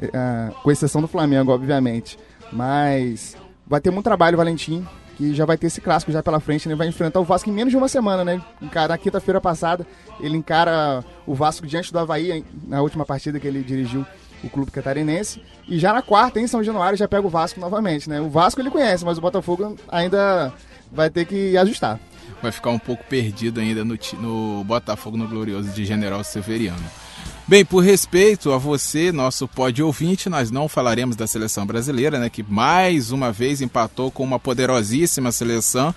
é, 0.00 0.50
com 0.62 0.70
exceção 0.70 1.00
do 1.00 1.08
Flamengo, 1.08 1.52
obviamente. 1.52 2.18
Mas 2.52 3.36
vai 3.66 3.80
ter 3.80 3.90
muito 3.90 4.04
trabalho, 4.04 4.36
Valentim 4.36 4.86
que 5.14 5.34
já 5.34 5.44
vai 5.44 5.56
ter 5.56 5.68
esse 5.68 5.80
clássico 5.80 6.12
já 6.12 6.22
pela 6.22 6.40
frente, 6.40 6.68
né? 6.68 6.74
Vai 6.74 6.88
enfrentar 6.88 7.20
o 7.20 7.24
Vasco 7.24 7.48
em 7.48 7.52
menos 7.52 7.70
de 7.70 7.76
uma 7.76 7.88
semana, 7.88 8.24
né? 8.24 8.42
Na 8.60 8.98
quinta-feira 8.98 9.40
passada, 9.40 9.86
ele 10.20 10.36
encara 10.36 11.04
o 11.26 11.34
Vasco 11.34 11.66
diante 11.66 11.92
do 11.92 11.98
Havaí, 11.98 12.44
na 12.66 12.82
última 12.82 13.04
partida 13.04 13.40
que 13.40 13.46
ele 13.46 13.62
dirigiu 13.62 14.04
o 14.42 14.50
clube 14.50 14.70
catarinense. 14.70 15.40
E 15.68 15.78
já 15.78 15.92
na 15.92 16.02
quarta, 16.02 16.40
em 16.40 16.46
São 16.46 16.62
Januário, 16.62 16.98
já 16.98 17.08
pega 17.08 17.26
o 17.26 17.30
Vasco 17.30 17.60
novamente, 17.60 18.08
né? 18.08 18.20
O 18.20 18.28
Vasco 18.28 18.60
ele 18.60 18.70
conhece, 18.70 19.04
mas 19.04 19.18
o 19.18 19.20
Botafogo 19.20 19.76
ainda 19.88 20.52
vai 20.92 21.08
ter 21.08 21.24
que 21.24 21.56
ajustar. 21.56 21.98
Vai 22.44 22.52
ficar 22.52 22.68
um 22.68 22.78
pouco 22.78 23.02
perdido 23.04 23.58
ainda 23.58 23.82
no, 23.86 23.98
no 24.20 24.62
Botafogo, 24.64 25.16
no 25.16 25.26
Glorioso 25.26 25.70
de 25.70 25.82
General 25.82 26.22
Severiano. 26.22 26.84
Bem, 27.48 27.64
por 27.64 27.82
respeito 27.82 28.52
a 28.52 28.58
você, 28.58 29.10
nosso 29.10 29.48
pod 29.48 29.82
ouvinte, 29.82 30.28
nós 30.28 30.50
não 30.50 30.68
falaremos 30.68 31.16
da 31.16 31.26
seleção 31.26 31.64
brasileira, 31.64 32.18
né, 32.18 32.28
que 32.28 32.42
mais 32.42 33.12
uma 33.12 33.32
vez 33.32 33.62
empatou 33.62 34.10
com 34.10 34.22
uma 34.22 34.38
poderosíssima 34.38 35.32
seleção. 35.32 35.94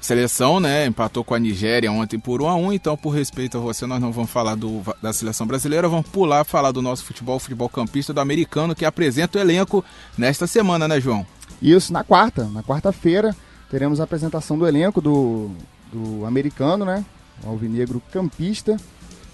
Seleção, 0.00 0.58
né, 0.58 0.84
empatou 0.84 1.22
com 1.22 1.34
a 1.34 1.38
Nigéria 1.38 1.92
ontem 1.92 2.18
por 2.18 2.42
1 2.42 2.48
a 2.48 2.56
1, 2.56 2.72
então 2.72 2.96
por 2.96 3.10
respeito 3.10 3.56
a 3.56 3.60
você, 3.60 3.86
nós 3.86 4.00
não 4.00 4.10
vamos 4.10 4.32
falar 4.32 4.56
do, 4.56 4.82
da 5.00 5.12
seleção 5.12 5.46
brasileira, 5.46 5.88
vamos 5.88 6.08
pular 6.08 6.42
falar 6.42 6.72
do 6.72 6.82
nosso 6.82 7.04
futebol, 7.04 7.38
futebol 7.38 7.68
campista 7.68 8.12
do 8.12 8.20
americano 8.20 8.74
que 8.74 8.84
apresenta 8.84 9.38
o 9.38 9.40
elenco 9.40 9.84
nesta 10.16 10.44
semana, 10.44 10.88
né, 10.88 11.00
João? 11.00 11.24
Isso, 11.62 11.92
na 11.92 12.02
quarta, 12.02 12.46
na 12.46 12.64
quarta-feira, 12.64 13.32
teremos 13.70 14.00
a 14.00 14.04
apresentação 14.04 14.58
do 14.58 14.66
elenco 14.66 15.00
do, 15.00 15.50
do 15.92 16.24
americano, 16.24 16.84
né, 16.84 17.04
o 17.44 17.48
alvinegro 17.48 18.02
campista. 18.12 18.76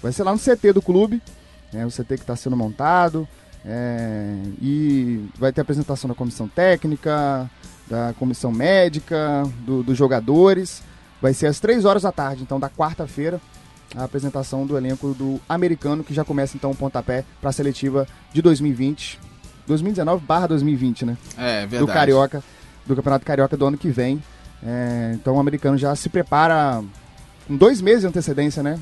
Vai 0.01 0.11
ser 0.11 0.23
lá 0.23 0.31
no 0.31 0.39
CT 0.39 0.73
do 0.73 0.81
clube, 0.81 1.21
né, 1.73 1.85
o 1.85 1.89
CT 1.89 2.15
que 2.15 2.23
está 2.23 2.35
sendo 2.35 2.55
montado. 2.55 3.27
É, 3.67 4.35
e 4.61 5.27
vai 5.39 5.51
ter 5.51 5.61
apresentação 5.61 6.07
da 6.07 6.13
comissão 6.13 6.47
técnica, 6.47 7.49
da 7.87 8.13
comissão 8.13 8.51
médica, 8.51 9.43
do, 9.65 9.81
dos 9.81 9.97
jogadores. 9.97 10.83
Vai 11.21 11.33
ser 11.33 11.47
às 11.47 11.59
3 11.59 11.85
horas 11.85 12.03
da 12.03 12.11
tarde, 12.11 12.43
então, 12.43 12.59
da 12.59 12.69
quarta-feira, 12.69 13.41
a 13.95 14.03
apresentação 14.03 14.65
do 14.65 14.77
elenco 14.77 15.13
do 15.13 15.39
americano, 15.49 16.03
que 16.03 16.13
já 16.13 16.23
começa 16.23 16.55
então 16.55 16.71
o 16.71 16.75
pontapé 16.75 17.23
para 17.41 17.49
a 17.49 17.53
seletiva 17.53 18.07
de 18.31 18.41
2020. 18.41 19.19
2019 19.65 20.23
barra 20.23 20.47
2020, 20.47 21.05
né? 21.05 21.17
É, 21.37 21.61
verdade. 21.61 21.79
Do 21.79 21.87
Carioca, 21.87 22.43
do 22.85 22.95
Campeonato 22.95 23.25
Carioca 23.25 23.57
do 23.57 23.65
ano 23.65 23.77
que 23.77 23.89
vem. 23.89 24.21
É, 24.63 25.11
então 25.13 25.35
o 25.35 25.39
americano 25.39 25.77
já 25.77 25.95
se 25.95 26.09
prepara 26.09 26.83
com 27.47 27.55
dois 27.55 27.81
meses 27.81 28.01
de 28.01 28.07
antecedência, 28.07 28.63
né? 28.63 28.79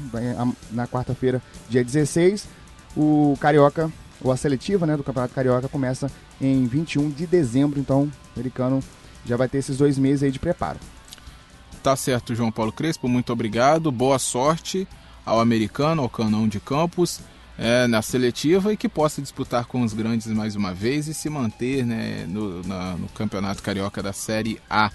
Na 0.72 0.88
quarta-feira, 0.88 1.42
dia 1.70 1.84
16 1.84 2.48
o 2.96 3.36
Carioca, 3.39 3.92
ou 4.22 4.32
a 4.32 4.38
seletiva 4.38 4.86
né, 4.86 4.96
do 4.96 5.04
Campeonato 5.04 5.34
Carioca, 5.34 5.68
começa 5.68 6.12
em 6.39 6.66
21 6.66 7.10
de 7.10 7.28
dezembro, 7.28 7.80
então 7.80 8.04
o 8.04 8.39
americano 8.39 8.82
já 9.26 9.36
vai 9.36 9.48
ter 9.48 9.58
esses 9.58 9.78
dois 9.78 9.98
meses 9.98 10.24
aí 10.24 10.32
de 10.32 10.39
preparo. 10.39 10.80
Tá 11.82 11.96
certo, 11.96 12.34
João 12.34 12.52
Paulo 12.52 12.72
Crespo, 12.72 13.08
muito 13.08 13.34
obrigado, 13.34 13.92
boa 13.92 14.18
sorte 14.20 14.88
ao 15.26 15.39
americano, 15.39 16.02
ao 16.02 16.10
Canão 16.10 16.48
de 16.48 16.60
Campos, 16.60 17.20
é, 17.58 17.88
na 17.88 18.02
seletiva 18.02 18.74
e 18.74 18.78
que 18.78 18.89
possa 18.89 19.22
disputar 19.22 19.66
com 19.66 19.82
os 19.82 19.94
grandes 19.94 20.28
mais 20.28 20.56
uma 20.56 20.74
vez 20.74 21.08
e 21.08 21.13
se 21.13 21.30
manter 21.30 21.86
né, 21.86 22.26
no, 22.28 22.63
na, 22.63 22.98
no 22.98 23.08
Campeonato 23.10 23.62
Carioca 23.62 24.02
da 24.02 24.13
Série 24.13 24.60
A 24.70 24.92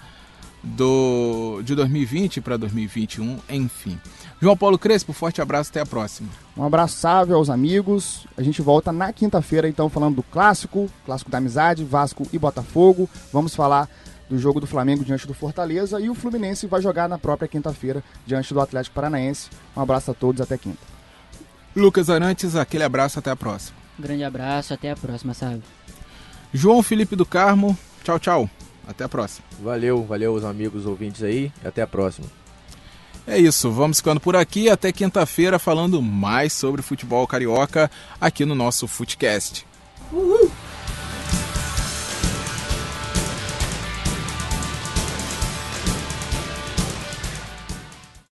do, 0.63 1.61
de 1.63 1.73
2020 1.73 2.41
para 2.41 2.57
2021, 2.57 3.39
enfim. 3.49 3.99
João 4.41 4.57
Paulo 4.57 4.77
Crespo, 4.77 5.13
forte 5.13 5.41
abraço, 5.41 5.69
até 5.69 5.81
a 5.81 5.85
próxima. 5.85 6.29
Um 6.55 6.63
abraço 6.63 6.97
sábio 6.97 7.35
aos 7.35 7.49
amigos. 7.49 8.25
A 8.37 8.43
gente 8.43 8.61
volta 8.61 8.91
na 8.91 9.11
quinta-feira, 9.11 9.67
então, 9.67 9.89
falando 9.89 10.17
do 10.17 10.23
clássico, 10.23 10.89
clássico 11.05 11.31
da 11.31 11.37
amizade, 11.37 11.83
Vasco 11.83 12.27
e 12.31 12.37
Botafogo. 12.37 13.09
Vamos 13.31 13.55
falar 13.55 13.89
do 14.29 14.37
jogo 14.37 14.59
do 14.59 14.67
Flamengo 14.67 15.03
diante 15.03 15.25
do 15.25 15.33
Fortaleza 15.33 15.99
e 15.99 16.09
o 16.09 16.13
Fluminense 16.13 16.67
vai 16.67 16.81
jogar 16.81 17.09
na 17.09 17.17
própria 17.17 17.47
quinta-feira 17.47 18.03
diante 18.25 18.53
do 18.53 18.61
Atlético 18.61 18.95
Paranaense. 18.95 19.49
Um 19.75 19.81
abraço 19.81 20.11
a 20.11 20.13
todos, 20.13 20.39
até 20.39 20.57
quinta. 20.57 20.88
Lucas 21.75 22.09
Arantes, 22.09 22.55
aquele 22.55 22.83
abraço, 22.83 23.19
até 23.19 23.31
a 23.31 23.35
próxima. 23.35 23.77
Grande 23.97 24.23
abraço, 24.23 24.73
até 24.73 24.91
a 24.91 24.95
próxima, 24.95 25.33
sabe? 25.33 25.61
João 26.53 26.81
Felipe 26.81 27.15
do 27.15 27.25
Carmo, 27.25 27.77
tchau, 28.03 28.19
tchau. 28.19 28.49
Até 28.87 29.03
a 29.03 29.09
próxima. 29.09 29.45
Valeu, 29.61 30.03
valeu 30.03 30.33
os 30.33 30.43
amigos 30.43 30.87
ouvintes 30.87 31.21
aí. 31.21 31.51
Até 31.63 31.83
a 31.83 31.87
próxima. 31.87 32.25
É 33.27 33.37
isso, 33.37 33.69
vamos 33.69 33.97
ficando 33.97 34.19
por 34.19 34.35
aqui 34.35 34.67
até 34.67 34.91
quinta-feira 34.91 35.59
falando 35.59 36.01
mais 36.01 36.51
sobre 36.51 36.81
futebol 36.81 37.27
carioca 37.27 37.91
aqui 38.19 38.43
no 38.45 38.55
nosso 38.55 38.87
Footcast. 38.87 39.67
Uhul. 40.11 40.49